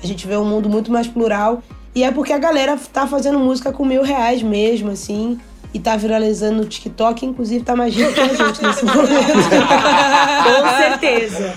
A 0.05 0.07
gente 0.07 0.27
vê 0.27 0.37
um 0.37 0.45
mundo 0.45 0.69
muito 0.69 0.91
mais 0.91 1.07
plural. 1.07 1.63
E 1.95 2.03
é 2.03 2.11
porque 2.11 2.31
a 2.31 2.37
galera 2.37 2.77
tá 2.93 3.07
fazendo 3.07 3.39
música 3.39 3.71
com 3.71 3.83
mil 3.83 4.03
reais 4.03 4.43
mesmo, 4.43 4.91
assim. 4.91 5.39
E 5.73 5.79
tá 5.79 5.97
viralizando 5.97 6.57
no 6.57 6.65
TikTok, 6.65 7.25
inclusive 7.25 7.65
tá 7.65 7.75
mais 7.75 7.95
rico 7.95 8.13
que 8.13 8.19
a 8.19 8.27
gente 8.27 8.61
nesse 8.61 8.85
momento. 8.85 9.09
com 10.61 10.77
certeza. 10.77 11.55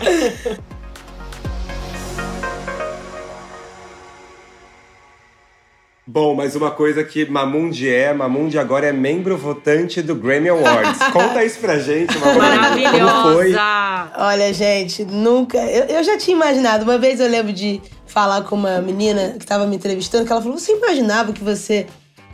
Bom, 6.07 6.35
mas 6.35 6.57
uma 6.57 6.71
coisa 6.71 7.05
que 7.05 7.29
Mamundi 7.29 7.91
é, 7.91 8.15
Mamundi 8.15 8.59
agora 8.59 8.87
é 8.87 8.93
membro 8.93 9.37
votante 9.37 10.01
do 10.01 10.15
Grammy 10.15 10.49
Awards. 10.49 10.99
Conta 11.13 11.45
isso 11.45 11.59
pra 11.59 11.79
gente, 11.79 12.17
Mamundi. 12.17 12.39
Maravilhosa! 12.39 14.11
Olha, 14.17 14.55
gente, 14.55 15.05
nunca. 15.05 15.59
Eu, 15.59 15.85
eu 15.99 16.03
já 16.03 16.17
tinha 16.17 16.35
imaginado. 16.35 16.85
Uma 16.85 16.97
vez 16.97 17.21
eu 17.21 17.29
lembro 17.29 17.53
de 17.53 17.83
falar 18.09 18.43
com 18.43 18.57
uma 18.57 18.81
menina 18.81 19.37
que 19.39 19.47
tava 19.47 19.67
me 19.67 19.77
entrevistando, 19.77 20.25
que 20.25 20.33
ela 20.33 20.43
falou: 20.43 20.59
Você 20.59 20.73
imaginava 20.73 21.33
que 21.33 21.45
você 21.45 21.87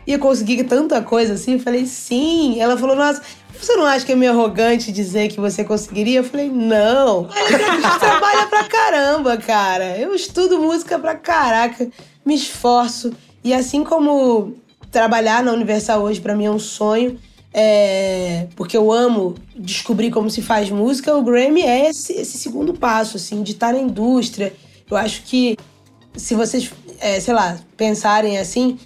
ia 0.06 0.18
conseguir 0.18 0.64
tanta 0.64 1.02
coisa 1.02 1.34
assim? 1.34 1.54
Eu 1.54 1.60
falei: 1.60 1.86
Sim. 1.86 2.60
Ela 2.60 2.76
falou: 2.76 2.96
Nossa, 2.96 3.20
você 3.60 3.74
não 3.76 3.84
acha 3.84 4.06
que 4.06 4.12
é 4.12 4.16
meio 4.16 4.32
arrogante 4.32 4.92
dizer 4.92 5.28
que 5.28 5.40
você 5.40 5.64
conseguiria? 5.64 6.20
Eu 6.20 6.24
falei: 6.24 6.48
Não. 6.48 7.28
A 7.34 7.48
gente 7.48 7.98
trabalha 7.98 8.46
pra 8.46 8.64
caramba, 8.64 9.36
cara. 9.36 9.98
Eu 9.98 10.14
estudo 10.14 10.60
música 10.60 10.98
pra 10.98 11.14
caraca, 11.14 11.88
me 12.24 12.34
esforço. 12.34 13.12
E 13.42 13.52
assim 13.52 13.84
como 13.84 14.54
trabalhar 14.90 15.42
na 15.42 15.52
Universal 15.52 16.02
hoje 16.02 16.20
para 16.20 16.34
mim 16.34 16.46
é 16.46 16.50
um 16.50 16.58
sonho. 16.58 17.18
É, 17.56 18.48
porque 18.56 18.76
eu 18.76 18.90
amo 18.90 19.36
descobrir 19.54 20.10
como 20.10 20.28
se 20.28 20.42
faz 20.42 20.70
música, 20.70 21.14
o 21.14 21.22
Grammy 21.22 21.62
é 21.62 21.88
esse, 21.88 22.12
esse 22.12 22.36
segundo 22.36 22.74
passo, 22.74 23.16
assim, 23.16 23.44
de 23.44 23.52
estar 23.52 23.72
na 23.72 23.78
indústria. 23.78 24.52
Eu 24.94 24.98
acho 24.98 25.22
que 25.22 25.56
se 26.16 26.34
vocês, 26.34 26.70
é, 27.00 27.18
sei 27.18 27.34
lá, 27.34 27.58
pensarem 27.76 28.38
assim, 28.38 28.78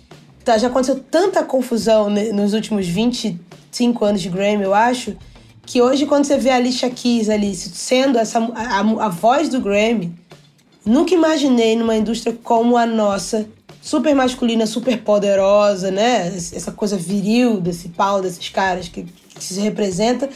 tá, 0.43 0.57
já 0.57 0.69
aconteceu 0.69 0.99
tanta 0.99 1.45
confusão 1.45 2.09
nos 2.09 2.55
últimos 2.55 2.87
25 2.87 4.05
anos 4.05 4.23
de 4.23 4.31
Grammy, 4.31 4.63
eu 4.65 4.75
acho, 4.75 5.15
que 5.67 5.83
hoje 5.83 6.07
quando 6.07 6.25
você 6.25 6.39
vê 6.39 6.49
a 6.49 6.57
Alicia 6.57 6.89
Keys 6.89 7.29
ali 7.29 7.55
sendo 7.55 8.17
essa, 8.19 8.39
a, 8.39 8.81
a 8.81 9.09
voz 9.11 9.51
do 9.51 9.61
Grammy, 9.61 10.15
nunca 10.85 11.13
imaginei 11.13 11.77
numa 11.77 11.95
indústria 11.95 12.37
como 12.43 12.79
a 12.79 12.87
nossa 12.87 13.47
super 13.83 14.15
masculina, 14.15 14.67
super 14.67 15.03
poderosa, 15.03 15.91
né? 15.91 16.29
Essa 16.29 16.73
coisa 16.73 16.97
viril 16.97 17.61
desse 17.61 17.91
pau 17.91 18.23
desses 18.23 18.49
caras 18.49 18.89
que, 18.89 19.03
que 19.03 19.45
se 19.45 19.61
representa. 19.61 20.29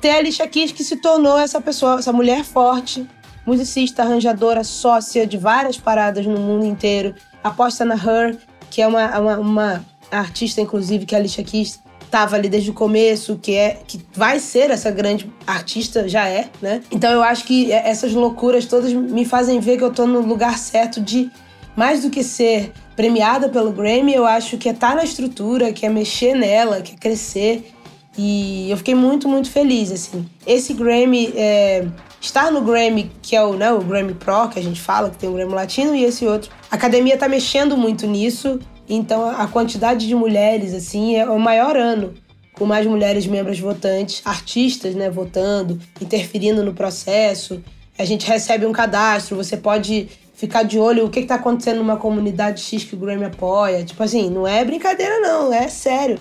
Tem 0.00 0.10
a 0.10 0.16
Alicia 0.16 0.46
Keys 0.48 0.72
que 0.72 0.82
se 0.82 0.96
tornou 0.96 1.38
essa 1.38 1.60
pessoa, 1.60 2.00
essa 2.00 2.12
mulher 2.12 2.42
forte, 2.42 3.06
musicista, 3.46 4.02
arranjadora, 4.02 4.64
sócia 4.64 5.26
de 5.26 5.36
várias 5.36 5.76
paradas 5.76 6.26
no 6.26 6.38
mundo 6.38 6.64
inteiro. 6.64 7.14
Aposta 7.42 7.84
na 7.84 7.94
Her, 7.94 8.36
que 8.70 8.80
é 8.80 8.86
uma, 8.86 9.18
uma, 9.18 9.38
uma 9.38 9.84
artista, 10.10 10.60
inclusive, 10.60 11.06
que 11.06 11.14
a 11.14 11.18
Alicia 11.18 11.44
Keys 11.44 11.80
estava 12.04 12.36
ali 12.36 12.48
desde 12.48 12.70
o 12.70 12.74
começo, 12.74 13.38
que 13.42 13.54
é 13.54 13.80
que 13.86 14.00
vai 14.14 14.38
ser 14.38 14.70
essa 14.70 14.90
grande 14.90 15.30
artista, 15.44 16.08
já 16.08 16.28
é, 16.28 16.48
né? 16.62 16.80
Então 16.90 17.10
eu 17.10 17.22
acho 17.22 17.44
que 17.44 17.72
essas 17.72 18.12
loucuras 18.12 18.66
todas 18.66 18.92
me 18.92 19.24
fazem 19.24 19.58
ver 19.58 19.76
que 19.78 19.82
eu 19.82 19.92
tô 19.92 20.06
no 20.06 20.20
lugar 20.20 20.56
certo 20.56 21.00
de 21.00 21.28
mais 21.74 22.02
do 22.02 22.10
que 22.10 22.22
ser 22.22 22.72
premiada 22.94 23.48
pelo 23.48 23.72
Grammy, 23.72 24.14
eu 24.14 24.24
acho 24.24 24.56
que 24.56 24.68
é 24.68 24.72
estar 24.72 24.90
tá 24.90 24.94
na 24.94 25.04
estrutura, 25.04 25.72
que 25.72 25.84
é 25.84 25.88
mexer 25.88 26.34
nela, 26.34 26.80
que 26.80 26.94
é 26.94 26.96
crescer. 26.96 27.72
E 28.16 28.70
eu 28.70 28.76
fiquei 28.76 28.94
muito, 28.94 29.28
muito 29.28 29.50
feliz, 29.50 29.90
assim. 29.90 30.24
Esse 30.46 30.72
Grammy, 30.72 31.32
é, 31.34 31.84
estar 32.24 32.50
no 32.50 32.62
Grammy, 32.62 33.10
que 33.22 33.36
é 33.36 33.44
o, 33.44 33.54
né, 33.54 33.72
o 33.72 33.80
Grammy 33.80 34.14
Pro, 34.14 34.48
que 34.48 34.58
a 34.58 34.62
gente 34.62 34.80
fala, 34.80 35.10
que 35.10 35.18
tem 35.18 35.28
o 35.28 35.32
Grammy 35.32 35.52
Latino, 35.52 35.94
e 35.94 36.04
esse 36.04 36.26
outro. 36.26 36.50
A 36.70 36.74
academia 36.76 37.16
tá 37.16 37.28
mexendo 37.28 37.76
muito 37.76 38.06
nisso, 38.06 38.58
então 38.88 39.28
a 39.28 39.46
quantidade 39.46 40.06
de 40.06 40.14
mulheres, 40.14 40.74
assim, 40.74 41.16
é 41.16 41.28
o 41.28 41.38
maior 41.38 41.76
ano 41.76 42.14
com 42.54 42.64
mais 42.64 42.86
mulheres 42.86 43.26
membros 43.26 43.58
votantes, 43.58 44.22
artistas, 44.24 44.94
né, 44.94 45.10
votando, 45.10 45.80
interferindo 46.00 46.64
no 46.64 46.72
processo. 46.72 47.62
A 47.98 48.04
gente 48.04 48.26
recebe 48.26 48.64
um 48.64 48.72
cadastro, 48.72 49.36
você 49.36 49.56
pode 49.56 50.08
ficar 50.34 50.62
de 50.62 50.78
olho 50.78 51.04
o 51.04 51.10
que 51.10 51.20
está 51.20 51.36
acontecendo 51.36 51.78
numa 51.78 51.96
comunidade 51.96 52.60
X 52.60 52.84
que 52.84 52.94
o 52.94 52.98
Grammy 52.98 53.24
apoia. 53.24 53.84
Tipo 53.84 54.02
assim, 54.02 54.30
não 54.30 54.46
é 54.46 54.64
brincadeira, 54.64 55.20
não, 55.20 55.52
é 55.52 55.68
sério. 55.68 56.18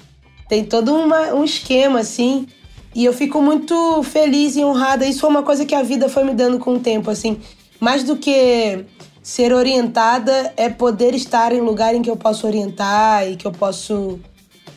Tem 0.50 0.64
todo 0.64 0.94
uma, 0.94 1.34
um 1.34 1.44
esquema, 1.44 2.00
assim. 2.00 2.48
E 2.96 3.06
eu 3.06 3.14
fico 3.14 3.42
muito 3.42 4.04
feliz 4.04 4.56
e 4.56 4.64
honrada. 4.64 5.06
Isso 5.06 5.22
foi 5.22 5.30
uma 5.30 5.44
coisa 5.44 5.66
que 5.66 5.74
a 5.74 5.84
vida 5.84 6.08
foi 6.10 6.24
me 6.24 6.34
dando 6.34 6.60
com 6.60 6.76
o 6.76 6.80
tempo, 6.80 7.10
assim. 7.10 7.40
Mais 7.80 8.04
do 8.04 8.16
que 8.16 8.86
ser 9.22 9.54
orientada, 9.54 10.54
é 10.58 10.70
poder 10.70 11.16
estar 11.16 11.54
em 11.54 11.62
lugar 11.62 11.96
em 11.96 12.02
que 12.02 12.10
eu 12.10 12.18
posso 12.18 12.46
orientar 12.46 13.28
e 13.28 13.38
que 13.38 13.48
eu 13.48 13.52
posso 13.52 14.20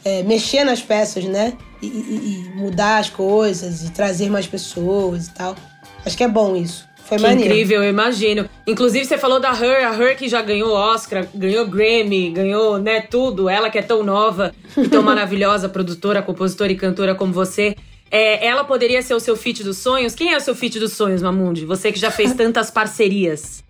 é, 0.05 0.23
mexer 0.23 0.63
nas 0.63 0.81
peças, 0.81 1.25
né? 1.25 1.55
E, 1.83 1.87
e, 1.87 1.91
e 1.91 2.57
mudar 2.57 2.99
as 2.99 3.11
coisas 3.11 3.85
e 3.85 3.91
trazer 3.91 4.31
mais 4.31 4.47
pessoas 4.47 5.27
e 5.27 5.35
tal. 5.35 5.57
Acho 6.05 6.17
que 6.17 6.23
é 6.23 6.29
bom 6.29 6.55
isso. 6.55 6.87
Foi 7.07 7.19
que 7.19 7.23
maneiro. 7.23 7.45
incrível, 7.45 7.83
eu 7.83 7.91
imagino. 7.91 8.49
Inclusive, 8.67 9.05
você 9.05 9.17
falou 9.17 9.39
da 9.39 9.51
Her, 9.51 9.87
a 9.87 9.97
Her 9.97 10.17
que 10.17 10.29
já 10.29 10.43
ganhou 10.43 10.73
Oscar, 10.73 11.27
ganhou 11.33 11.67
Grammy, 11.67 12.31
ganhou, 12.31 12.79
né, 12.79 13.01
tudo. 13.01 13.49
Ela 13.49 13.71
que 13.71 13.79
é 13.79 13.83
tão 13.83 14.03
nova 14.03 14.53
e 14.77 14.89
tão 14.89 15.03
maravilhosa, 15.05 15.69
produtora, 15.69 16.21
compositora 16.21 16.73
e 16.73 16.77
cantora 16.77 17.15
como 17.15 17.33
você. 17.33 17.77
É, 18.11 18.47
ela 18.47 18.65
poderia 18.65 19.03
ser 19.03 19.15
o 19.15 19.21
seu 19.21 19.37
feat 19.37 19.63
dos 19.65 19.79
sonhos? 19.79 20.15
Quem 20.15 20.33
é 20.33 20.37
o 20.37 20.41
seu 20.41 20.55
feat 20.55 20.79
dos 20.79 20.93
sonhos, 20.93 21.23
Mamundi? 21.23 21.65
Você 21.65 21.91
que 21.93 21.99
já 21.99 22.11
fez 22.11 22.33
tantas 22.35 22.71
parcerias. 22.71 23.65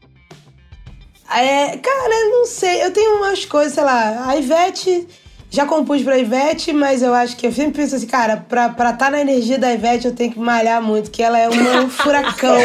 É, 1.30 1.76
cara, 1.76 2.28
não 2.30 2.46
sei. 2.46 2.84
Eu 2.84 2.92
tenho 2.92 3.16
umas 3.16 3.44
coisas, 3.44 3.72
sei 3.72 3.84
lá. 3.84 4.28
A 4.28 4.36
Ivete 4.36 5.06
já 5.48 5.64
compus 5.64 6.02
pra 6.02 6.18
Ivete, 6.18 6.72
mas 6.72 7.02
eu 7.02 7.14
acho 7.14 7.36
que 7.36 7.46
eu 7.46 7.52
sempre 7.52 7.80
penso 7.80 7.96
assim, 7.96 8.06
cara, 8.06 8.36
pra 8.36 8.66
estar 8.66 8.92
tá 8.92 9.10
na 9.10 9.20
energia 9.20 9.58
da 9.58 9.72
Ivete 9.72 10.06
eu 10.06 10.14
tenho 10.14 10.32
que 10.32 10.38
malhar 10.38 10.82
muito, 10.82 11.10
que 11.10 11.22
ela 11.22 11.38
é 11.38 11.48
uma, 11.48 11.82
um 11.82 11.88
furacão. 11.90 12.56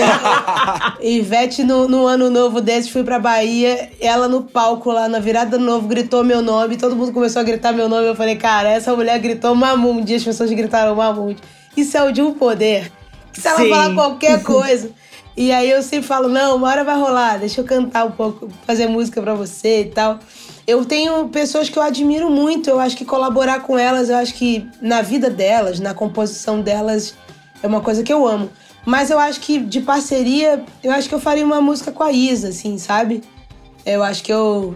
Ivete, 0.99 1.63
no, 1.63 1.87
no 1.87 2.05
ano 2.05 2.29
novo 2.29 2.59
desse, 2.59 2.91
fui 2.91 3.03
pra 3.03 3.19
Bahia, 3.19 3.91
ela 3.99 4.27
no 4.27 4.43
palco 4.43 4.91
lá, 4.91 5.07
na 5.07 5.19
virada 5.19 5.57
do 5.57 5.63
novo, 5.63 5.87
gritou 5.87 6.23
meu 6.23 6.41
nome, 6.41 6.75
todo 6.75 6.95
mundo 6.95 7.13
começou 7.13 7.39
a 7.39 7.43
gritar 7.43 7.71
meu 7.71 7.87
nome. 7.87 8.07
Eu 8.07 8.15
falei, 8.15 8.35
cara, 8.35 8.69
essa 8.69 8.93
mulher 8.95 9.17
gritou 9.19 9.55
Mamundi, 9.55 10.15
as 10.15 10.23
pessoas 10.23 10.51
gritaram 10.51 10.95
Mamundi. 10.95 11.41
Isso 11.75 11.97
é 11.97 12.03
o 12.03 12.11
de 12.11 12.21
um 12.21 12.33
poder. 12.33 12.91
Que 13.33 13.41
se 13.41 13.47
ela 13.47 13.59
Sim. 13.59 13.69
falar 13.69 13.93
qualquer 13.93 14.41
coisa. 14.43 14.91
E 15.35 15.51
aí 15.51 15.69
eu 15.69 15.81
sempre 15.81 16.07
falo, 16.07 16.27
não, 16.27 16.57
uma 16.57 16.67
hora 16.67 16.83
vai 16.83 16.95
rolar, 16.99 17.37
deixa 17.39 17.61
eu 17.61 17.65
cantar 17.65 18.05
um 18.05 18.11
pouco, 18.11 18.49
fazer 18.67 18.87
música 18.87 19.21
pra 19.21 19.33
você 19.33 19.81
e 19.81 19.85
tal. 19.85 20.19
Eu 20.67 20.83
tenho 20.85 21.29
pessoas 21.29 21.69
que 21.69 21.79
eu 21.79 21.83
admiro 21.83 22.29
muito, 22.29 22.69
eu 22.69 22.79
acho 22.79 22.97
que 22.97 23.05
colaborar 23.05 23.61
com 23.61 23.77
elas, 23.77 24.09
eu 24.09 24.17
acho 24.17 24.33
que 24.33 24.67
na 24.81 25.01
vida 25.01 25.29
delas, 25.29 25.79
na 25.79 25.93
composição 25.93 26.61
delas, 26.61 27.15
é 27.63 27.67
uma 27.67 27.81
coisa 27.81 28.03
que 28.03 28.11
eu 28.11 28.27
amo. 28.27 28.49
Mas 28.85 29.09
eu 29.09 29.19
acho 29.19 29.39
que 29.39 29.59
de 29.59 29.81
parceria, 29.81 30.63
eu 30.83 30.91
acho 30.91 31.07
que 31.07 31.15
eu 31.15 31.19
faria 31.19 31.45
uma 31.45 31.61
música 31.61 31.91
com 31.91 32.03
a 32.03 32.11
Isa, 32.11 32.49
assim, 32.49 32.77
sabe? 32.77 33.23
Eu 33.85 34.03
acho 34.03 34.23
que 34.23 34.33
eu. 34.33 34.75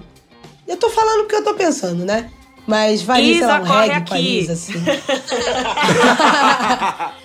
Eu 0.67 0.77
tô 0.77 0.89
falando 0.89 1.25
o 1.25 1.27
que 1.27 1.36
eu 1.36 1.43
tô 1.43 1.53
pensando, 1.53 2.05
né? 2.05 2.29
Mas 2.67 3.01
varia, 3.01 3.32
Isa, 3.32 3.39
sei 3.39 3.47
lá, 3.47 3.62
um 3.62 3.65
corre 3.65 3.80
reggae 3.82 3.95
aqui. 3.95 4.10
com 4.10 4.15
a 4.15 4.19
Isa, 4.19 4.54
assim. 4.54 4.73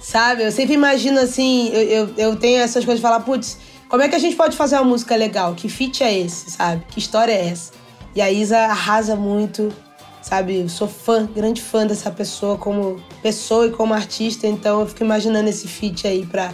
sabe? 0.00 0.44
Eu 0.44 0.52
sempre 0.52 0.74
imagino 0.74 1.18
assim, 1.18 1.68
eu, 1.70 1.82
eu, 1.82 2.10
eu 2.16 2.36
tenho 2.36 2.60
essas 2.60 2.84
coisas 2.84 3.00
de 3.00 3.02
falar, 3.02 3.20
putz, 3.20 3.58
como 3.88 4.02
é 4.02 4.08
que 4.08 4.14
a 4.14 4.18
gente 4.18 4.36
pode 4.36 4.56
fazer 4.56 4.76
uma 4.76 4.84
música 4.84 5.16
legal? 5.16 5.54
Que 5.54 5.68
feat 5.68 6.02
é 6.04 6.18
esse, 6.18 6.50
sabe? 6.50 6.84
Que 6.88 6.98
história 6.98 7.32
é 7.32 7.48
essa? 7.48 7.72
E 8.14 8.20
a 8.20 8.30
Isa 8.30 8.58
arrasa 8.58 9.16
muito, 9.16 9.72
sabe? 10.22 10.60
Eu 10.60 10.68
sou 10.68 10.86
fã, 10.86 11.26
grande 11.26 11.62
fã 11.62 11.86
dessa 11.86 12.10
pessoa 12.10 12.56
como 12.56 13.02
pessoa 13.22 13.66
e 13.66 13.70
como 13.70 13.94
artista, 13.94 14.46
então 14.46 14.80
eu 14.80 14.86
fico 14.86 15.02
imaginando 15.02 15.48
esse 15.48 15.66
feat 15.66 16.06
aí 16.06 16.24
pra 16.24 16.52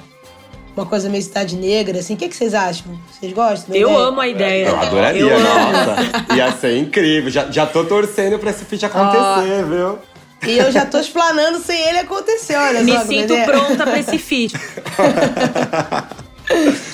uma 0.80 0.86
coisa 0.86 1.08
meio 1.08 1.22
cidade 1.22 1.56
negra, 1.56 1.98
assim. 1.98 2.14
O 2.14 2.16
que, 2.16 2.28
que 2.28 2.36
vocês 2.36 2.54
acham? 2.54 2.98
Vocês 3.10 3.32
gostam? 3.32 3.74
Eu 3.74 3.88
ideia? 3.90 4.04
amo 4.04 4.20
a 4.20 4.28
ideia. 4.28 4.68
Eu 4.68 4.80
adoraria, 4.80 5.22
Eu 5.22 5.40
nossa. 5.40 6.34
Ia 6.34 6.52
ser 6.52 6.78
incrível. 6.78 7.30
Já, 7.30 7.50
já 7.50 7.66
tô 7.66 7.84
torcendo 7.84 8.38
pra 8.38 8.50
esse 8.50 8.64
feat 8.64 8.86
acontecer, 8.86 9.64
viu? 9.66 9.98
E 10.46 10.58
eu 10.58 10.72
já 10.72 10.86
tô 10.86 10.98
explanando 10.98 11.58
sem 11.58 11.78
ele 11.78 11.98
acontecer, 11.98 12.56
olha 12.56 12.82
Me 12.82 12.92
só. 12.92 13.00
como 13.00 13.12
sinto 13.12 13.34
pronta 13.44 13.84
pra 13.84 13.98
esse 13.98 14.16
feat. 14.16 14.54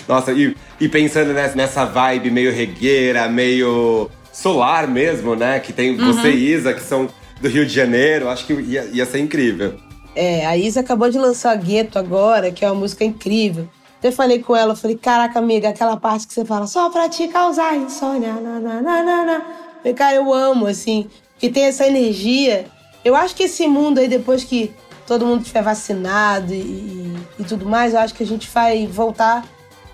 Nossa, 0.08 0.32
e, 0.32 0.56
e 0.80 0.88
pensando 0.88 1.32
nessa, 1.32 1.54
nessa 1.54 1.84
vibe 1.84 2.30
meio 2.30 2.52
regueira, 2.52 3.28
meio 3.28 4.10
solar 4.32 4.88
mesmo, 4.88 5.36
né? 5.36 5.60
Que 5.60 5.72
tem 5.72 5.96
você 5.96 6.30
e 6.30 6.52
Isa, 6.52 6.74
que 6.74 6.82
são 6.82 7.08
do 7.40 7.48
Rio 7.48 7.64
de 7.64 7.72
Janeiro. 7.72 8.28
Acho 8.28 8.46
que 8.46 8.52
ia, 8.52 8.84
ia 8.92 9.06
ser 9.06 9.20
incrível. 9.20 9.78
É, 10.16 10.46
a 10.46 10.56
Isa 10.56 10.80
acabou 10.80 11.10
de 11.10 11.18
lançar 11.18 11.54
Gueto 11.56 11.98
agora, 11.98 12.50
que 12.50 12.64
é 12.64 12.70
uma 12.70 12.80
música 12.80 13.04
incrível. 13.04 13.68
Até 14.06 14.14
falei 14.14 14.38
com 14.40 14.54
ela, 14.54 14.76
falei, 14.76 14.96
caraca, 14.96 15.40
amiga, 15.40 15.68
aquela 15.68 15.96
parte 15.96 16.28
que 16.28 16.32
você 16.32 16.44
fala 16.44 16.68
só 16.68 16.88
pra 16.90 17.08
te 17.08 17.26
causar 17.26 17.76
insônia, 17.76 18.34
na, 18.34 18.60
na, 18.60 18.80
na, 18.80 19.02
na, 19.02 19.24
na. 19.24 19.40
Falei, 19.78 19.94
cara, 19.94 20.14
eu 20.14 20.32
amo, 20.32 20.66
assim, 20.66 21.10
que 21.40 21.50
tem 21.50 21.64
essa 21.64 21.84
energia. 21.84 22.66
Eu 23.04 23.16
acho 23.16 23.34
que 23.34 23.42
esse 23.42 23.66
mundo 23.66 23.98
aí, 23.98 24.06
depois 24.06 24.44
que 24.44 24.72
todo 25.08 25.26
mundo 25.26 25.40
estiver 25.40 25.62
vacinado 25.62 26.54
e, 26.54 26.58
e, 26.58 27.16
e 27.40 27.44
tudo 27.44 27.66
mais, 27.66 27.94
eu 27.94 27.98
acho 27.98 28.14
que 28.14 28.22
a 28.22 28.26
gente 28.26 28.48
vai 28.48 28.86
voltar 28.86 29.44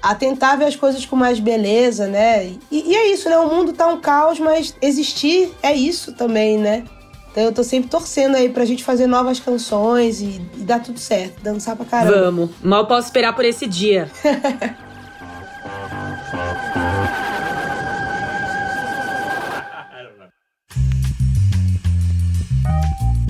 a 0.03 0.15
tentar 0.15 0.57
ver 0.57 0.67
as 0.67 0.77
coisas 0.77 1.07
com 1.07 1.17
mais 1.17 1.41
beleza, 1.41 2.07
né? 2.07 2.53
E, 2.71 2.91
e 2.91 2.95
é 2.95 3.11
isso, 3.11 3.31
né? 3.31 3.39
O 3.39 3.49
mundo 3.49 3.73
tá 3.73 3.87
um 3.87 3.99
caos, 3.99 4.39
mas 4.39 4.77
existir 4.83 5.51
é 5.63 5.73
isso 5.73 6.13
também, 6.13 6.59
né? 6.59 6.85
Então 7.33 7.45
eu 7.45 7.53
tô 7.53 7.65
sempre 7.65 7.89
torcendo 7.89 8.37
aí 8.37 8.51
pra 8.51 8.67
gente 8.67 8.85
fazer 8.85 9.07
novas 9.07 9.41
canções 9.41 10.21
e, 10.21 10.41
e 10.55 10.61
dar 10.61 10.81
tudo 10.81 11.01
certo, 11.01 11.43
dançar 11.43 11.75
pra 11.75 11.87
caramba. 11.87 12.21
Vamos. 12.27 12.51
Mal 12.63 12.87
posso 12.87 13.07
esperar 13.07 13.35
por 13.35 13.45
esse 13.45 13.67
dia. 13.67 14.11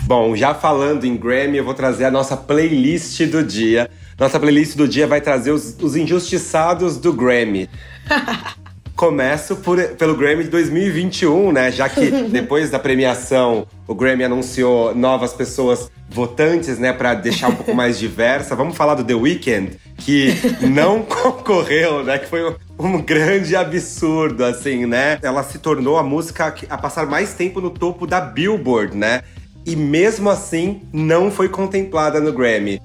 Bom, 0.04 0.36
já 0.36 0.52
falando 0.52 1.04
em 1.04 1.16
Grammy, 1.16 1.58
eu 1.58 1.64
vou 1.64 1.72
trazer 1.72 2.04
a 2.04 2.10
nossa 2.10 2.36
playlist 2.36 3.22
do 3.26 3.42
dia. 3.42 3.88
Nossa 4.18 4.38
playlist 4.38 4.76
do 4.76 4.86
dia 4.86 5.06
vai 5.06 5.20
trazer 5.20 5.52
os, 5.52 5.76
os 5.80 5.96
injustiçados 5.96 6.98
do 6.98 7.12
Grammy. 7.12 7.70
Começo 9.02 9.56
por, 9.56 9.82
pelo 9.96 10.16
Grammy 10.16 10.44
de 10.44 10.50
2021, 10.50 11.50
né? 11.50 11.72
Já 11.72 11.88
que 11.88 12.08
depois 12.30 12.70
da 12.70 12.78
premiação 12.78 13.66
o 13.84 13.96
Grammy 13.96 14.22
anunciou 14.22 14.94
novas 14.94 15.32
pessoas 15.32 15.90
votantes, 16.08 16.78
né, 16.78 16.92
para 16.92 17.12
deixar 17.14 17.48
um 17.48 17.56
pouco 17.56 17.74
mais 17.74 17.98
diversa. 17.98 18.54
Vamos 18.54 18.76
falar 18.76 18.94
do 18.94 19.02
The 19.02 19.14
Weeknd, 19.14 19.76
que 19.96 20.28
não 20.60 21.02
concorreu, 21.02 22.04
né, 22.04 22.16
que 22.16 22.28
foi 22.28 22.48
um, 22.48 22.54
um, 22.78 23.02
grande 23.02 23.56
absurdo, 23.56 24.44
assim, 24.44 24.86
né? 24.86 25.18
Ela 25.20 25.42
se 25.42 25.58
tornou 25.58 25.98
a 25.98 26.02
música 26.04 26.54
a 26.70 26.78
passar 26.78 27.04
mais 27.04 27.34
tempo 27.34 27.60
no 27.60 27.70
topo 27.70 28.06
da 28.06 28.20
Billboard, 28.20 28.96
né? 28.96 29.22
E 29.66 29.74
mesmo 29.74 30.30
assim 30.30 30.82
não 30.92 31.28
foi 31.28 31.48
contemplada 31.48 32.20
no 32.20 32.32
Grammy. 32.32 32.80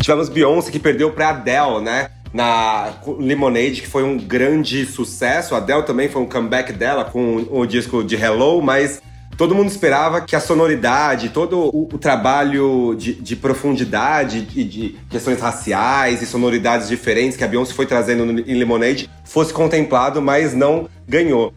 Tivemos 0.00 0.30
Beyoncé 0.30 0.70
que 0.70 0.78
perdeu 0.78 1.12
para 1.12 1.28
Adele, 1.28 1.82
né? 1.82 2.08
Na 2.32 2.92
Lemonade, 3.18 3.82
que 3.82 3.88
foi 3.88 4.04
um 4.04 4.16
grande 4.16 4.86
sucesso. 4.86 5.54
A 5.54 5.58
Adele 5.58 5.82
também 5.82 6.08
foi 6.08 6.22
um 6.22 6.26
comeback 6.26 6.72
dela 6.72 7.04
com 7.04 7.46
o 7.50 7.66
disco 7.66 8.04
de 8.04 8.14
Hello, 8.14 8.62
mas 8.62 9.02
todo 9.36 9.54
mundo 9.54 9.68
esperava 9.68 10.20
que 10.20 10.36
a 10.36 10.40
sonoridade, 10.40 11.30
todo 11.30 11.58
o, 11.74 11.88
o 11.92 11.98
trabalho 11.98 12.94
de, 12.94 13.14
de, 13.14 13.34
profundidade 13.34 14.46
e 14.54 14.62
de 14.62 14.96
questões 15.08 15.40
raciais 15.40 16.20
e 16.20 16.26
sonoridades 16.26 16.88
diferentes 16.88 17.38
que 17.38 17.42
a 17.42 17.48
Beyoncé 17.48 17.72
foi 17.72 17.86
trazendo 17.86 18.26
no, 18.26 18.38
em 18.38 18.54
Lemonade 18.54 19.08
fosse 19.24 19.52
contemplado, 19.52 20.20
mas 20.20 20.54
não 20.54 20.88
ganhou. 21.08 21.54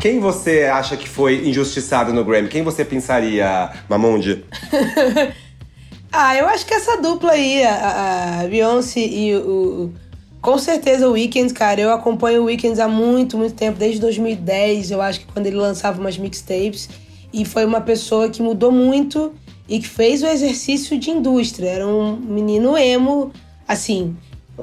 Quem 0.00 0.18
você 0.18 0.64
acha 0.64 0.96
que 0.96 1.08
foi 1.08 1.46
injustiçado 1.46 2.12
no 2.12 2.24
Grammy? 2.24 2.48
Quem 2.48 2.62
você 2.62 2.84
pensaria, 2.84 3.70
Mamonde? 3.88 4.44
ah, 6.12 6.36
eu 6.36 6.46
acho 6.46 6.66
que 6.66 6.74
essa 6.74 7.00
dupla 7.00 7.32
aí, 7.32 7.64
a, 7.64 8.40
a 8.42 8.46
Beyoncé 8.46 9.00
e 9.00 9.34
o, 9.34 9.92
com 10.42 10.58
certeza 10.58 11.08
o 11.08 11.12
Weeknd, 11.12 11.54
cara, 11.54 11.80
eu 11.80 11.92
acompanho 11.92 12.42
o 12.42 12.44
Weeknd 12.46 12.80
há 12.80 12.88
muito, 12.88 13.38
muito 13.38 13.54
tempo, 13.54 13.78
desde 13.78 14.00
2010, 14.00 14.90
eu 14.90 15.00
acho 15.00 15.20
que 15.20 15.26
quando 15.26 15.46
ele 15.46 15.56
lançava 15.56 16.00
umas 16.00 16.18
mixtapes. 16.18 16.88
E 17.32 17.44
foi 17.44 17.64
uma 17.64 17.80
pessoa 17.80 18.28
que 18.28 18.42
mudou 18.42 18.70
muito 18.70 19.32
e 19.68 19.78
que 19.78 19.88
fez 19.88 20.22
o 20.22 20.26
exercício 20.26 20.98
de 20.98 21.10
indústria. 21.10 21.70
Era 21.70 21.86
um 21.86 22.16
menino 22.16 22.76
emo, 22.76 23.32
assim, 23.66 24.16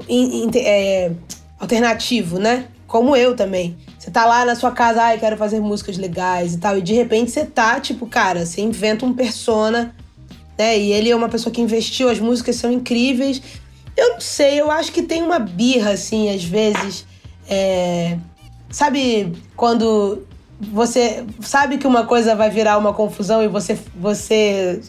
in, 0.08 0.44
in, 0.44 0.52
é, 0.56 1.12
alternativo, 1.58 2.38
né? 2.38 2.68
Como 2.86 3.16
eu 3.16 3.36
também. 3.36 3.78
Você 3.98 4.12
tá 4.12 4.26
lá 4.26 4.46
na 4.46 4.56
sua 4.56 4.72
casa, 4.72 5.02
ai, 5.02 5.18
quero 5.18 5.38
fazer 5.38 5.60
músicas 5.60 5.98
legais 5.98 6.54
e 6.54 6.58
tal. 6.58 6.78
E 6.78 6.82
de 6.82 6.94
repente 6.94 7.32
você 7.32 7.46
tá, 7.46 7.80
tipo, 7.80 8.06
cara, 8.06 8.46
você 8.46 8.62
inventa 8.62 9.06
um 9.06 9.14
persona, 9.14 9.96
né? 10.60 10.78
E 10.78 10.92
ele 10.92 11.10
é 11.10 11.16
uma 11.16 11.30
pessoa 11.30 11.54
que 11.54 11.62
investiu, 11.62 12.10
as 12.10 12.20
músicas 12.20 12.58
são 12.58 12.70
incríveis. 12.70 13.42
Eu 13.96 14.10
não 14.10 14.20
sei, 14.20 14.60
eu 14.60 14.70
acho 14.70 14.92
que 14.92 15.02
tem 15.02 15.24
uma 15.24 15.40
birra, 15.40 15.92
assim, 15.92 16.30
às 16.30 16.44
vezes. 16.44 17.06
É... 17.50 18.18
Sabe 18.70 19.32
quando 19.56 20.28
você 20.60 21.26
sabe 21.40 21.78
que 21.78 21.88
uma 21.88 22.06
coisa 22.06 22.36
vai 22.36 22.50
virar 22.50 22.78
uma 22.78 22.94
confusão 22.94 23.42
e 23.42 23.48
você, 23.48 23.80
você 23.96 24.82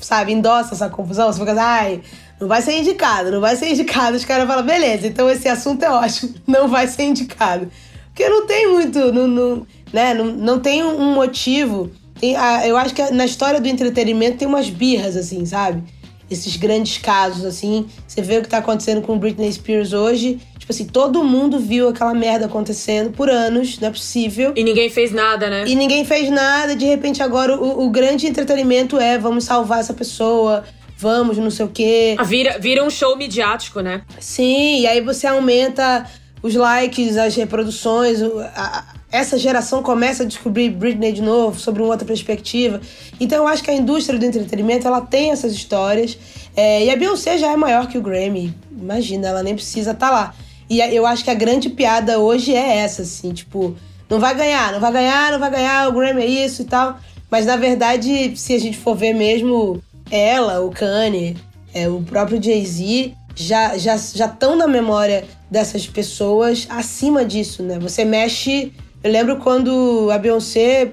sabe, 0.00 0.32
endossa 0.32 0.74
essa 0.74 0.90
confusão? 0.90 1.32
Você 1.32 1.38
fica 1.38 1.52
assim, 1.52 1.60
ai, 1.60 2.02
não 2.40 2.48
vai 2.48 2.60
ser 2.60 2.76
indicado, 2.76 3.30
não 3.30 3.40
vai 3.40 3.54
ser 3.54 3.70
indicado. 3.70 4.16
Os 4.16 4.24
caras 4.24 4.46
falam, 4.46 4.66
beleza, 4.66 5.06
então 5.06 5.30
esse 5.30 5.48
assunto 5.48 5.84
é 5.84 5.90
ótimo, 5.90 6.34
não 6.46 6.66
vai 6.66 6.88
ser 6.88 7.04
indicado. 7.04 7.70
Porque 8.08 8.28
não 8.28 8.46
tem 8.46 8.72
muito, 8.72 9.12
não, 9.12 9.28
não, 9.28 9.66
né? 9.92 10.12
não, 10.12 10.26
não 10.26 10.58
tem 10.58 10.84
um 10.84 11.14
motivo. 11.14 11.90
Tem, 12.20 12.34
eu 12.64 12.76
acho 12.76 12.94
que 12.94 13.02
na 13.10 13.24
história 13.24 13.60
do 13.60 13.68
entretenimento 13.68 14.38
tem 14.38 14.48
umas 14.48 14.68
birras, 14.68 15.16
assim, 15.16 15.44
sabe? 15.44 15.82
esses 16.30 16.56
grandes 16.56 16.98
casos, 16.98 17.44
assim. 17.44 17.86
Você 18.06 18.20
vê 18.20 18.38
o 18.38 18.42
que 18.42 18.48
tá 18.48 18.58
acontecendo 18.58 19.00
com 19.00 19.18
Britney 19.18 19.52
Spears 19.52 19.92
hoje. 19.92 20.40
Tipo 20.58 20.72
assim, 20.72 20.84
todo 20.84 21.22
mundo 21.22 21.60
viu 21.60 21.88
aquela 21.88 22.12
merda 22.12 22.46
acontecendo 22.46 23.12
por 23.12 23.30
anos, 23.30 23.78
não 23.78 23.88
é 23.88 23.90
possível. 23.90 24.52
E 24.56 24.64
ninguém 24.64 24.90
fez 24.90 25.12
nada, 25.12 25.48
né? 25.48 25.64
E 25.66 25.74
ninguém 25.76 26.04
fez 26.04 26.28
nada. 26.28 26.74
De 26.74 26.84
repente, 26.84 27.22
agora 27.22 27.56
o, 27.56 27.86
o 27.86 27.90
grande 27.90 28.26
entretenimento 28.26 28.98
é 28.98 29.16
vamos 29.16 29.44
salvar 29.44 29.78
essa 29.78 29.94
pessoa, 29.94 30.64
vamos, 30.98 31.38
não 31.38 31.50
sei 31.50 31.66
o 31.66 31.68
quê. 31.68 32.16
Ah, 32.18 32.24
vira, 32.24 32.58
vira 32.58 32.84
um 32.84 32.90
show 32.90 33.16
midiático, 33.16 33.80
né? 33.80 34.02
Sim, 34.18 34.80
e 34.80 34.86
aí 34.88 35.00
você 35.00 35.28
aumenta 35.28 36.04
os 36.42 36.54
likes, 36.54 37.16
as 37.16 37.34
reproduções, 37.34 38.20
a, 38.54 38.94
essa 39.10 39.38
geração 39.38 39.82
começa 39.82 40.22
a 40.22 40.26
descobrir 40.26 40.70
Britney 40.70 41.12
de 41.12 41.22
novo, 41.22 41.58
sobre 41.58 41.82
uma 41.82 41.90
outra 41.90 42.06
perspectiva. 42.06 42.80
Então 43.18 43.38
eu 43.38 43.48
acho 43.48 43.62
que 43.62 43.70
a 43.70 43.74
indústria 43.74 44.18
do 44.18 44.24
entretenimento 44.24 44.86
ela 44.86 45.00
tem 45.00 45.30
essas 45.30 45.52
histórias. 45.52 46.18
É, 46.56 46.84
e 46.84 46.90
a 46.90 46.96
Beyoncé 46.96 47.38
já 47.38 47.52
é 47.52 47.56
maior 47.56 47.86
que 47.86 47.98
o 47.98 48.02
Grammy. 48.02 48.54
Imagina, 48.70 49.28
ela 49.28 49.42
nem 49.42 49.54
precisa 49.54 49.92
estar 49.92 50.08
tá 50.08 50.12
lá. 50.12 50.34
E 50.68 50.80
eu 50.80 51.06
acho 51.06 51.22
que 51.22 51.30
a 51.30 51.34
grande 51.34 51.70
piada 51.70 52.18
hoje 52.18 52.54
é 52.54 52.78
essa, 52.78 53.02
assim, 53.02 53.32
tipo, 53.32 53.76
não 54.10 54.18
vai 54.18 54.34
ganhar, 54.34 54.72
não 54.72 54.80
vai 54.80 54.92
ganhar, 54.92 55.32
não 55.32 55.38
vai 55.38 55.50
ganhar, 55.50 55.88
o 55.88 55.92
Grammy 55.92 56.22
é 56.22 56.26
isso 56.26 56.62
e 56.62 56.64
tal. 56.64 56.98
Mas 57.30 57.46
na 57.46 57.56
verdade, 57.56 58.36
se 58.36 58.54
a 58.54 58.58
gente 58.58 58.76
for 58.76 58.96
ver 58.96 59.14
mesmo 59.14 59.82
ela, 60.10 60.60
o 60.60 60.70
Kanye, 60.70 61.36
é, 61.72 61.88
o 61.88 62.02
próprio 62.02 62.42
Jay-Z, 62.42 63.12
já 63.34 63.76
já 63.78 63.96
já 63.96 64.26
estão 64.26 64.56
na 64.56 64.66
memória 64.66 65.24
dessas 65.50 65.86
pessoas 65.86 66.66
acima 66.68 67.24
disso, 67.24 67.62
né? 67.62 67.78
Você 67.78 68.04
mexe 68.04 68.72
eu 69.06 69.12
lembro 69.12 69.36
quando 69.36 70.10
a 70.10 70.18
Beyoncé 70.18 70.90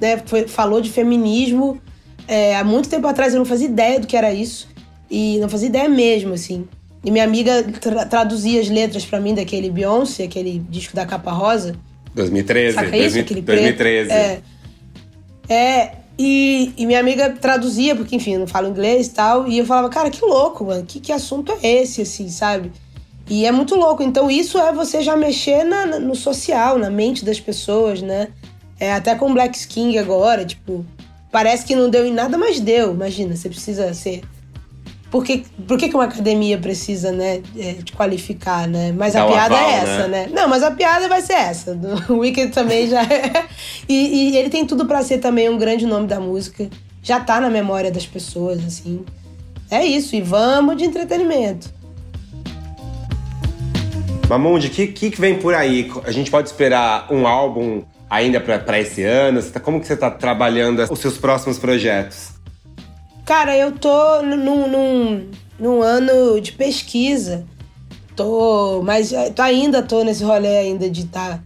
né, 0.00 0.20
foi, 0.26 0.48
falou 0.48 0.80
de 0.80 0.90
feminismo 0.90 1.80
é, 2.26 2.56
há 2.56 2.64
muito 2.64 2.88
tempo 2.88 3.06
atrás, 3.06 3.32
eu 3.34 3.38
não 3.38 3.44
fazia 3.44 3.68
ideia 3.68 4.00
do 4.00 4.06
que 4.06 4.16
era 4.16 4.32
isso. 4.32 4.68
E 5.08 5.38
não 5.38 5.48
fazia 5.48 5.68
ideia 5.68 5.88
mesmo, 5.88 6.32
assim. 6.32 6.66
E 7.04 7.10
minha 7.10 7.22
amiga 7.22 7.62
tra 7.62 8.06
traduzia 8.06 8.60
as 8.60 8.68
letras 8.68 9.04
para 9.04 9.20
mim 9.20 9.34
daquele 9.34 9.70
Beyoncé, 9.70 10.24
aquele 10.24 10.58
disco 10.70 10.96
da 10.96 11.06
capa 11.06 11.30
rosa. 11.30 11.76
2013. 12.14 12.74
Saca 12.74 12.96
isso? 12.96 13.14
2000, 13.14 13.22
aquele 13.22 13.40
2013. 13.42 14.10
É. 14.10 14.40
é 15.48 15.92
e, 16.18 16.72
e, 16.76 16.84
minha 16.84 16.98
amiga 16.98 17.30
traduzia, 17.30 17.94
porque, 17.94 18.16
enfim, 18.16 18.34
eu 18.34 18.40
não 18.40 18.46
falo 18.46 18.68
inglês 18.68 19.06
e 19.06 19.10
tal. 19.10 19.46
E 19.46 19.58
eu 19.58 19.66
falava, 19.66 19.88
cara, 19.88 20.10
que 20.10 20.24
louco, 20.24 20.64
mano. 20.64 20.84
Que, 20.84 20.98
que 20.98 21.12
assunto 21.12 21.52
é 21.62 21.82
esse, 21.82 22.02
assim, 22.02 22.28
sabe? 22.28 22.72
E 23.32 23.46
é 23.46 23.50
muito 23.50 23.74
louco. 23.74 24.02
Então, 24.02 24.30
isso 24.30 24.58
é 24.58 24.70
você 24.74 25.00
já 25.00 25.16
mexer 25.16 25.64
na, 25.64 25.98
no 25.98 26.14
social, 26.14 26.76
na 26.76 26.90
mente 26.90 27.24
das 27.24 27.40
pessoas, 27.40 28.02
né? 28.02 28.28
É, 28.78 28.92
até 28.92 29.14
com 29.14 29.32
Black 29.32 29.66
King 29.68 29.96
agora, 29.96 30.44
tipo, 30.44 30.84
parece 31.30 31.64
que 31.64 31.74
não 31.74 31.88
deu 31.88 32.04
em 32.04 32.12
nada, 32.12 32.36
mas 32.36 32.60
deu. 32.60 32.92
Imagina, 32.92 33.34
você 33.34 33.48
precisa 33.48 33.94
ser. 33.94 34.20
Por 35.10 35.24
que, 35.24 35.46
por 35.66 35.78
que, 35.78 35.88
que 35.88 35.94
uma 35.94 36.04
academia 36.04 36.58
precisa, 36.58 37.10
né, 37.10 37.40
é, 37.56 37.72
te 37.82 37.94
qualificar, 37.94 38.68
né? 38.68 38.92
Mas 38.92 39.14
Dá 39.14 39.24
a 39.24 39.26
piada 39.26 39.54
aval, 39.54 39.70
é 39.70 39.74
essa, 39.76 40.08
né? 40.08 40.26
né? 40.26 40.28
Não, 40.30 40.46
mas 40.46 40.62
a 40.62 40.70
piada 40.70 41.08
vai 41.08 41.22
ser 41.22 41.32
essa. 41.32 41.78
O 42.10 42.18
Wicked 42.18 42.52
também 42.52 42.86
já 42.86 43.02
é. 43.02 43.46
E, 43.88 43.94
e 43.94 44.36
ele 44.36 44.50
tem 44.50 44.66
tudo 44.66 44.84
para 44.84 45.02
ser 45.02 45.18
também 45.18 45.48
um 45.48 45.56
grande 45.56 45.86
nome 45.86 46.06
da 46.06 46.20
música. 46.20 46.68
Já 47.02 47.18
tá 47.18 47.40
na 47.40 47.48
memória 47.48 47.90
das 47.90 48.06
pessoas, 48.06 48.62
assim. 48.62 49.06
É 49.70 49.82
isso, 49.86 50.14
e 50.14 50.20
vamos 50.20 50.76
de 50.76 50.84
entretenimento. 50.84 51.80
Mamundi, 54.32 54.68
o 54.68 54.70
que, 54.70 54.86
que 54.86 55.20
vem 55.20 55.38
por 55.38 55.52
aí? 55.52 55.92
A 56.04 56.10
gente 56.10 56.30
pode 56.30 56.48
esperar 56.48 57.06
um 57.12 57.26
álbum 57.26 57.82
ainda 58.08 58.40
para 58.40 58.80
esse 58.80 59.02
ano? 59.02 59.42
Tá, 59.42 59.60
como 59.60 59.78
que 59.78 59.86
você 59.86 59.92
está 59.92 60.10
trabalhando 60.10 60.82
os 60.90 60.98
seus 61.00 61.18
próximos 61.18 61.58
projetos? 61.58 62.30
Cara, 63.26 63.54
eu 63.54 63.72
tô 63.72 64.22
num, 64.22 64.66
num, 64.66 65.30
num 65.60 65.82
ano 65.82 66.40
de 66.40 66.52
pesquisa. 66.52 67.44
Tô, 68.16 68.80
mas 68.82 69.12
eh, 69.12 69.28
tô, 69.28 69.42
ainda 69.42 69.82
tô 69.82 70.02
nesse 70.02 70.24
rolê 70.24 70.56
ainda 70.56 70.88
de 70.88 71.02
estar 71.02 71.36
tá 71.36 71.40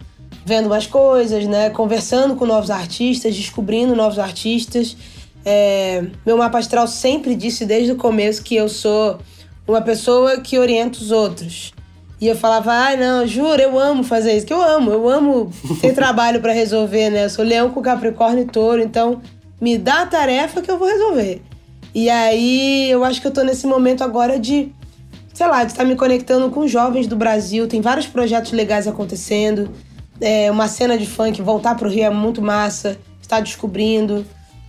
vendo 0.44 0.66
umas 0.66 0.86
coisas, 0.86 1.44
né? 1.44 1.70
Conversando 1.70 2.36
com 2.36 2.46
novos 2.46 2.70
artistas, 2.70 3.34
descobrindo 3.34 3.96
novos 3.96 4.20
artistas. 4.20 4.96
É, 5.44 6.04
meu 6.24 6.36
mapa 6.36 6.58
astral 6.58 6.86
sempre 6.86 7.34
disse 7.34 7.66
desde 7.66 7.90
o 7.90 7.96
começo 7.96 8.44
que 8.44 8.54
eu 8.54 8.68
sou 8.68 9.18
uma 9.66 9.82
pessoa 9.82 10.40
que 10.40 10.56
orienta 10.56 11.00
os 11.00 11.10
outros. 11.10 11.74
E 12.20 12.26
eu 12.26 12.36
falava, 12.36 12.72
ai, 12.72 12.94
ah, 12.94 12.96
não, 12.96 13.26
juro, 13.26 13.60
eu 13.60 13.78
amo 13.78 14.02
fazer 14.02 14.34
isso, 14.34 14.46
que 14.46 14.52
eu 14.52 14.62
amo, 14.62 14.90
eu 14.90 15.08
amo 15.08 15.52
ter 15.82 15.92
trabalho 15.94 16.40
para 16.40 16.52
resolver, 16.52 17.10
né? 17.10 17.26
Eu 17.26 17.30
sou 17.30 17.44
leão 17.44 17.70
com 17.70 17.82
Capricórnio 17.82 18.44
e 18.44 18.46
touro, 18.46 18.82
então 18.82 19.20
me 19.60 19.76
dá 19.76 20.02
a 20.02 20.06
tarefa 20.06 20.62
que 20.62 20.70
eu 20.70 20.78
vou 20.78 20.88
resolver. 20.88 21.42
E 21.94 22.08
aí 22.08 22.90
eu 22.90 23.04
acho 23.04 23.20
que 23.20 23.26
eu 23.26 23.30
tô 23.30 23.42
nesse 23.42 23.66
momento 23.66 24.02
agora 24.02 24.38
de, 24.38 24.72
sei 25.34 25.46
lá, 25.46 25.64
de 25.64 25.72
estar 25.72 25.82
tá 25.82 25.88
me 25.88 25.94
conectando 25.94 26.50
com 26.50 26.66
jovens 26.66 27.06
do 27.06 27.16
Brasil. 27.16 27.66
Tem 27.66 27.80
vários 27.80 28.06
projetos 28.06 28.52
legais 28.52 28.86
acontecendo. 28.86 29.70
É, 30.20 30.50
uma 30.50 30.68
cena 30.68 30.96
de 30.96 31.06
funk, 31.06 31.40
voltar 31.42 31.74
pro 31.74 31.88
Rio 31.88 32.04
é 32.04 32.10
muito 32.10 32.40
massa, 32.40 32.98
estar 33.20 33.40
descobrindo. 33.40 34.26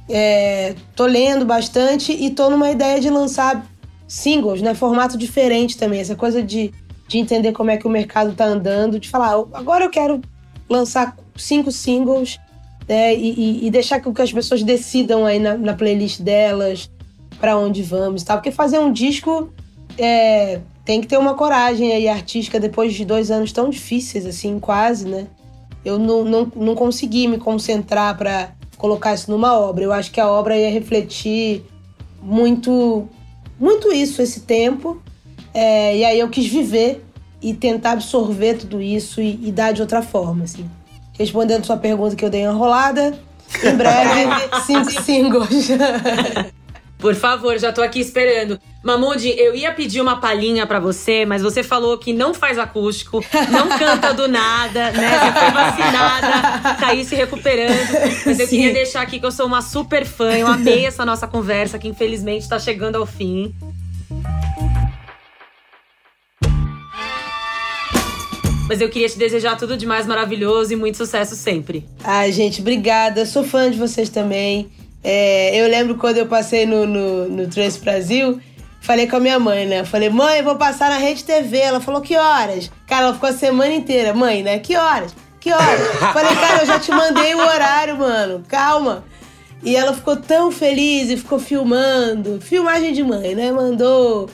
É, 0.09 0.73
tô 0.95 1.05
lendo 1.05 1.45
bastante 1.45 2.11
e 2.11 2.29
tô 2.29 2.49
numa 2.49 2.71
ideia 2.71 2.99
de 2.99 3.09
lançar 3.09 3.65
singles, 4.07 4.61
né? 4.61 4.73
Formato 4.73 5.17
diferente 5.17 5.77
também, 5.77 5.99
essa 5.99 6.15
coisa 6.15 6.41
de 6.41 6.73
de 7.07 7.17
entender 7.17 7.51
como 7.53 7.71
é 7.71 7.77
que 7.77 7.87
o 7.87 7.89
mercado 7.89 8.31
está 8.31 8.45
andando, 8.45 8.99
de 8.99 9.09
falar, 9.09 9.33
agora 9.53 9.85
eu 9.85 9.89
quero 9.89 10.21
lançar 10.69 11.15
cinco 11.35 11.71
singles 11.71 12.39
né, 12.87 13.15
e, 13.15 13.65
e, 13.65 13.69
deixar 13.69 13.99
que 13.99 14.21
as 14.21 14.31
pessoas 14.31 14.63
decidam 14.63 15.25
aí 15.25 15.39
na, 15.39 15.57
na 15.57 15.73
playlist 15.73 16.21
delas 16.21 16.89
para 17.39 17.57
onde 17.57 17.83
vamos, 17.83 18.23
tá? 18.23 18.35
Porque 18.35 18.51
fazer 18.51 18.79
um 18.79 18.91
disco 18.91 19.53
é, 19.97 20.59
tem 20.83 21.01
que 21.01 21.07
ter 21.07 21.17
uma 21.17 21.33
coragem 21.33 21.91
aí 21.91 22.07
artística 22.07 22.59
depois 22.59 22.93
de 22.93 23.05
dois 23.05 23.29
anos 23.29 23.51
tão 23.51 23.69
difíceis 23.69 24.25
assim, 24.25 24.59
quase, 24.59 25.07
né? 25.07 25.27
eu 25.87 25.97
não, 25.97 26.23
não, 26.23 26.51
não 26.53 26.75
consegui 26.75 27.27
me 27.27 27.37
concentrar 27.37 28.17
para 28.17 28.51
colocar 28.77 29.13
isso 29.13 29.31
numa 29.31 29.57
obra. 29.57 29.85
Eu 29.85 29.93
acho 29.93 30.11
que 30.11 30.19
a 30.19 30.29
obra 30.29 30.57
ia 30.57 30.69
refletir 30.69 31.63
muito, 32.21 33.07
muito 33.57 33.91
isso, 33.91 34.21
esse 34.21 34.41
tempo. 34.41 35.01
É, 35.59 35.97
e 35.97 36.05
aí 36.05 36.19
eu 36.19 36.29
quis 36.29 36.45
viver 36.45 37.03
e 37.41 37.51
tentar 37.51 37.93
absorver 37.93 38.59
tudo 38.59 38.79
isso 38.79 39.19
e, 39.19 39.39
e, 39.41 39.51
dar 39.51 39.71
de 39.71 39.81
outra 39.81 40.03
forma, 40.03 40.43
assim. 40.43 40.69
Respondendo 41.17 41.65
sua 41.65 41.77
pergunta 41.77 42.15
que 42.15 42.23
eu 42.23 42.29
dei 42.29 42.43
enrolada, 42.43 43.17
em 43.63 43.75
breve, 43.75 44.29
cinco 44.67 44.91
singles. 45.01 45.69
Por 46.99 47.15
favor, 47.15 47.57
já 47.57 47.73
tô 47.73 47.81
aqui 47.81 47.99
esperando. 47.99 48.59
Mamude, 48.83 49.29
eu 49.29 49.55
ia 49.55 49.71
pedir 49.71 49.99
uma 49.99 50.19
palhinha 50.19 50.67
para 50.67 50.79
você, 50.79 51.25
mas 51.25 51.41
você 51.41 51.63
falou 51.63 51.97
que 51.97 52.13
não 52.13 52.35
faz 52.35 52.59
acústico, 52.59 53.19
não 53.49 53.67
canta 53.79 54.13
do 54.13 54.27
nada, 54.27 54.91
né? 54.91 55.09
Você 55.19 55.39
foi 55.39 55.51
vacinada, 55.51 56.75
tá 56.79 56.87
aí 56.89 57.03
se 57.03 57.15
recuperando. 57.15 57.93
Mas 58.27 58.39
eu 58.39 58.45
Sim. 58.47 58.57
queria 58.57 58.73
deixar 58.73 59.01
aqui 59.01 59.19
que 59.19 59.25
eu 59.25 59.31
sou 59.31 59.47
uma 59.47 59.63
super 59.63 60.05
fã, 60.05 60.31
eu 60.33 60.45
amei 60.45 60.85
essa 60.85 61.03
nossa 61.03 61.27
conversa, 61.27 61.79
que 61.79 61.87
infelizmente 61.87 62.47
tá 62.47 62.59
chegando 62.59 62.97
ao 62.97 63.07
fim. 63.07 63.55
Mas 68.67 68.81
eu 68.81 68.89
queria 68.89 69.07
te 69.07 69.17
desejar 69.17 69.55
tudo 69.57 69.77
de 69.77 69.85
mais 69.85 70.05
maravilhoso 70.05 70.73
e 70.73 70.75
muito 70.75 70.97
sucesso 70.97 71.35
sempre. 71.35 71.85
Ai, 72.03 72.31
gente, 72.33 72.59
obrigada. 72.59 73.25
Sou 73.25 73.43
fã 73.43 73.71
de 73.71 73.77
vocês 73.77 74.09
também. 74.09 74.69
É, 75.01 75.55
eu 75.61 75.69
lembro 75.69 75.95
quando 75.95 76.17
eu 76.17 76.25
passei 76.25 76.65
no, 76.65 76.85
no, 76.85 77.29
no 77.29 77.47
Trace 77.47 77.79
Brasil, 77.79 78.41
falei 78.81 79.07
com 79.07 79.15
a 79.15 79.19
minha 79.21 79.39
mãe, 79.39 79.65
né? 79.65 79.85
Falei, 79.85 80.09
mãe, 80.09 80.43
vou 80.43 80.57
passar 80.57 80.89
na 80.89 80.97
Rede 80.97 81.23
TV. 81.23 81.57
Ela 81.57 81.79
falou, 81.79 82.01
que 82.01 82.17
horas? 82.17 82.69
Cara, 82.85 83.05
ela 83.05 83.13
ficou 83.13 83.29
a 83.29 83.33
semana 83.33 83.73
inteira. 83.73 84.13
Mãe, 84.13 84.43
né? 84.43 84.59
Que 84.59 84.75
horas? 84.75 85.15
Que 85.39 85.49
horas? 85.53 85.87
falei, 86.11 86.35
cara, 86.35 86.63
eu 86.63 86.65
já 86.65 86.77
te 86.77 86.91
mandei 86.91 87.35
o 87.35 87.39
horário, 87.39 87.97
mano. 87.97 88.43
Calma. 88.49 89.05
E 89.63 89.77
ela 89.77 89.93
ficou 89.93 90.17
tão 90.17 90.51
feliz 90.51 91.09
e 91.09 91.15
ficou 91.15 91.39
filmando. 91.39 92.41
Filmagem 92.41 92.91
de 92.91 93.01
mãe, 93.01 93.33
né? 93.33 93.49
Mandou. 93.49 94.29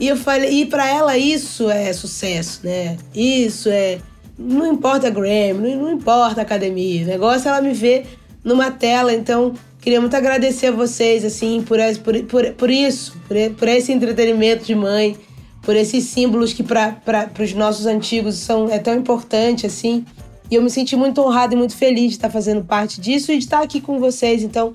E 0.00 0.08
eu 0.08 0.16
falei, 0.16 0.62
e 0.62 0.66
para 0.66 0.88
ela 0.88 1.16
isso 1.16 1.70
é 1.70 1.92
sucesso, 1.92 2.60
né? 2.64 2.96
Isso 3.14 3.68
é. 3.68 3.98
Não 4.38 4.72
importa 4.72 5.10
Grammy, 5.10 5.74
não, 5.74 5.82
não 5.82 5.92
importa 5.92 6.40
academia. 6.40 7.04
O 7.04 7.06
negócio 7.06 7.48
ela 7.48 7.60
me 7.60 7.72
ver 7.72 8.06
numa 8.42 8.70
tela. 8.70 9.12
Então, 9.12 9.54
Queria 9.82 10.00
muito 10.00 10.14
agradecer 10.14 10.68
a 10.68 10.70
vocês, 10.70 11.24
assim, 11.24 11.60
por, 11.60 11.76
por, 12.04 12.22
por, 12.26 12.52
por 12.52 12.70
isso, 12.70 13.16
por, 13.26 13.36
por 13.58 13.66
esse 13.66 13.90
entretenimento 13.90 14.64
de 14.64 14.76
mãe, 14.76 15.16
por 15.60 15.74
esses 15.74 16.04
símbolos 16.04 16.52
que 16.52 16.62
para 16.62 16.96
os 17.40 17.52
nossos 17.52 17.84
antigos 17.84 18.36
são, 18.36 18.68
é 18.68 18.78
tão 18.78 18.94
importante, 18.94 19.66
assim. 19.66 20.04
E 20.48 20.54
eu 20.54 20.62
me 20.62 20.70
senti 20.70 20.94
muito 20.94 21.20
honrada 21.20 21.54
e 21.54 21.56
muito 21.56 21.76
feliz 21.76 22.10
de 22.10 22.16
estar 22.16 22.30
fazendo 22.30 22.62
parte 22.62 23.00
disso 23.00 23.32
e 23.32 23.38
de 23.38 23.42
estar 23.42 23.60
aqui 23.60 23.80
com 23.80 23.98
vocês. 23.98 24.44
Então, 24.44 24.72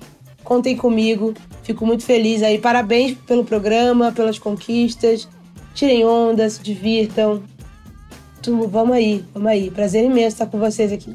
contem 0.48 0.74
comigo. 0.74 1.34
Fico 1.62 1.84
muito 1.84 2.02
feliz 2.04 2.42
aí. 2.42 2.58
Parabéns 2.58 3.14
pelo 3.26 3.44
programa, 3.44 4.10
pelas 4.10 4.38
conquistas. 4.38 5.28
Tirem 5.74 6.06
onda, 6.06 6.48
se 6.48 6.62
divirtam. 6.62 7.42
Tudo, 8.42 8.66
vamos 8.66 8.96
aí, 8.96 9.22
vamos 9.34 9.50
aí. 9.50 9.70
Prazer 9.70 10.04
imenso 10.06 10.28
estar 10.28 10.46
com 10.46 10.58
vocês 10.58 10.90
aqui. 10.90 11.12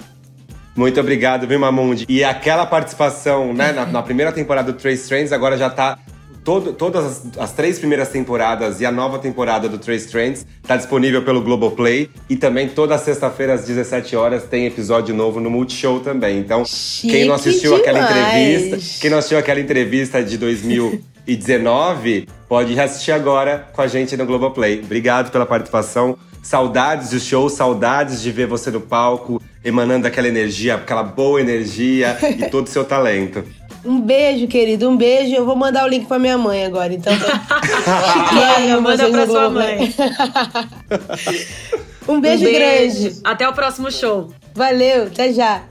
Muito 0.75 0.99
obrigado, 0.99 1.47
viu, 1.47 1.59
Mamundi? 1.59 2.05
E 2.07 2.23
aquela 2.23 2.65
participação, 2.65 3.53
né, 3.53 3.71
na, 3.71 3.87
na 3.87 4.03
primeira 4.03 4.31
temporada 4.31 4.71
do 4.71 4.77
Trace 4.77 5.07
Trends, 5.07 5.31
agora 5.31 5.57
já 5.57 5.69
tá 5.69 5.97
Todo, 6.43 6.73
todas 6.73 7.05
as, 7.05 7.37
as, 7.37 7.51
três 7.53 7.79
primeiras 7.79 8.09
temporadas 8.09 8.81
e 8.81 8.85
a 8.85 8.91
nova 8.91 9.17
temporada 9.17 9.69
do 9.69 9.77
Trace 9.77 10.09
Trends 10.09 10.45
está 10.61 10.75
disponível 10.75 11.23
pelo 11.23 11.41
Globoplay. 11.41 12.09
E 12.29 12.35
também 12.35 12.67
toda 12.67 12.97
sexta-feira 12.97 13.53
às 13.53 13.65
17 13.65 14.15
horas 14.15 14.43
tem 14.43 14.65
episódio 14.65 15.15
novo 15.15 15.39
no 15.39 15.49
Multishow 15.49 16.01
também. 16.01 16.39
Então, 16.39 16.65
Chique 16.65 17.13
quem 17.13 17.25
não 17.25 17.35
assistiu 17.35 17.77
demais. 17.77 17.81
aquela 17.81 18.11
entrevista, 18.11 18.99
quem 18.99 19.09
não 19.09 19.17
assistiu 19.19 19.37
aquela 19.37 19.59
entrevista 19.61 20.21
de 20.21 20.37
2019, 20.37 22.27
pode 22.49 22.77
assistir 22.77 23.13
agora 23.13 23.69
com 23.71 23.81
a 23.81 23.87
gente 23.87 24.17
no 24.17 24.25
Globoplay. 24.25 24.81
Obrigado 24.83 25.31
pela 25.31 25.45
participação. 25.45 26.17
Saudades 26.41 27.11
do 27.11 27.21
show, 27.21 27.47
saudades 27.47 28.21
de 28.21 28.29
ver 28.29 28.47
você 28.47 28.69
no 28.69 28.81
palco, 28.81 29.41
emanando 29.63 30.05
aquela 30.07 30.27
energia, 30.27 30.75
aquela 30.75 31.03
boa 31.03 31.39
energia 31.39 32.17
e 32.37 32.49
todo 32.49 32.67
o 32.67 32.69
seu 32.69 32.83
talento. 32.83 33.45
Um 33.85 33.99
beijo, 33.99 34.47
querido, 34.47 34.89
um 34.89 34.95
beijo. 34.95 35.35
Eu 35.35 35.45
vou 35.45 35.55
mandar 35.55 35.85
o 35.85 35.87
link 35.87 36.05
pra 36.05 36.17
minha 36.17 36.37
mãe 36.37 36.65
agora, 36.65 36.93
então. 36.93 37.13
Manda, 38.33 38.81
manda 38.81 39.09
pra 39.09 39.27
sua 39.27 39.49
mãe. 39.49 39.93
um, 42.07 42.21
beijo 42.21 42.45
um 42.45 42.47
beijo 42.47 42.51
grande. 42.51 43.19
Até 43.23 43.47
o 43.47 43.53
próximo 43.53 43.91
show. 43.91 44.33
Valeu, 44.55 45.07
até 45.07 45.33
já. 45.33 45.63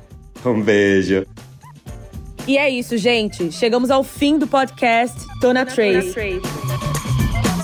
Um 0.44 0.60
beijo. 0.60 1.24
E 2.46 2.58
é 2.58 2.68
isso, 2.68 2.96
gente. 2.98 3.50
Chegamos 3.52 3.90
ao 3.90 4.02
fim 4.02 4.38
do 4.38 4.46
podcast 4.46 5.16
Tona 5.40 5.64
Trace. 5.64 6.12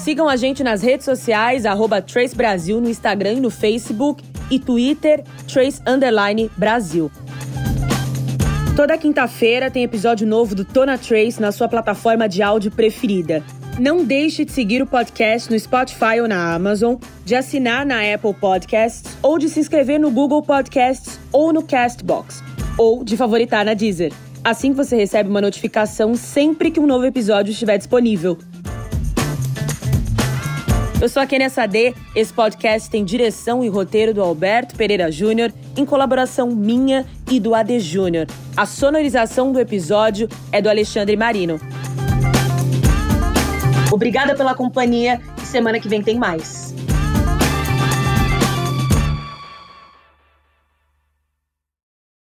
Sigam 0.03 0.29
a 0.29 0.37
gente 0.37 0.63
nas 0.63 0.81
redes 0.81 1.05
sociais, 1.05 1.67
arroba 1.67 2.01
Trace 2.01 2.35
Brasil 2.35 2.81
no 2.81 2.89
Instagram 2.89 3.35
e 3.35 3.41
no 3.41 3.51
Facebook 3.51 4.25
e 4.51 4.59
Twitter, 4.59 5.23
Trace 5.53 5.83
Underline 5.87 6.51
Brasil. 6.57 7.11
Toda 8.79 8.97
quinta-feira 8.97 9.73
tem 9.73 9.83
episódio 9.83 10.25
novo 10.25 10.55
do 10.55 10.65
Tona 10.65 10.97
Trace 10.97 11.41
na 11.41 11.51
sua 11.51 11.69
plataforma 11.69 12.29
de 12.29 12.45
áudio 12.45 12.71
preferida. 12.71 13.43
Não 13.77 14.05
deixe 14.05 14.45
de 14.45 14.53
seguir 14.53 14.81
o 14.81 14.87
podcast 14.87 15.51
no 15.51 15.59
Spotify 15.59 16.21
ou 16.23 16.29
na 16.29 16.55
Amazon, 16.55 16.95
de 17.25 17.35
assinar 17.35 17.85
na 17.85 17.97
Apple 18.15 18.35
Podcasts 18.35 19.19
ou 19.21 19.37
de 19.37 19.49
se 19.49 19.59
inscrever 19.59 19.99
no 19.99 20.13
Google 20.13 20.45
Podcasts 20.45 21.19
ou 21.33 21.53
no 21.53 21.61
Castbox, 21.61 22.41
ou 22.79 23.03
de 23.03 23.17
favoritar 23.17 23.65
na 23.65 23.75
Deezer. 23.75 24.13
Assim 24.45 24.71
você 24.71 24.95
recebe 24.95 25.29
uma 25.29 25.41
notificação 25.41 26.15
sempre 26.15 26.71
que 26.71 26.79
um 26.79 26.87
novo 26.87 27.05
episódio 27.05 27.51
estiver 27.51 27.79
disponível. 27.79 28.39
Eu 31.01 31.09
sou 31.09 31.23
a 31.23 31.27
Kenia 31.27 31.49
Sade. 31.49 31.95
Esse 32.15 32.33
podcast 32.33 32.91
tem 32.91 33.05
direção 33.05 33.65
e 33.65 33.69
roteiro 33.69 34.13
do 34.13 34.21
Alberto 34.21 34.75
Pereira 34.75 35.13
Júnior, 35.13 35.53
em 35.77 35.85
colaboração 35.85 36.51
minha 36.51 37.07
e 37.31 37.39
do 37.39 37.55
AD 37.55 37.81
Júnior. 37.81 38.27
A 38.57 38.67
sonorização 38.67 39.53
do 39.53 39.61
episódio 39.61 40.29
é 40.51 40.61
do 40.61 40.69
Alexandre 40.69 41.17
Marino. 41.17 41.61
Obrigada 43.91 44.35
pela 44.35 44.55
companhia 44.55 45.21
e 45.43 45.47
semana 45.47 45.81
que 45.81 45.89
vem 45.89 46.03
tem 46.03 46.19
mais. 46.19 46.75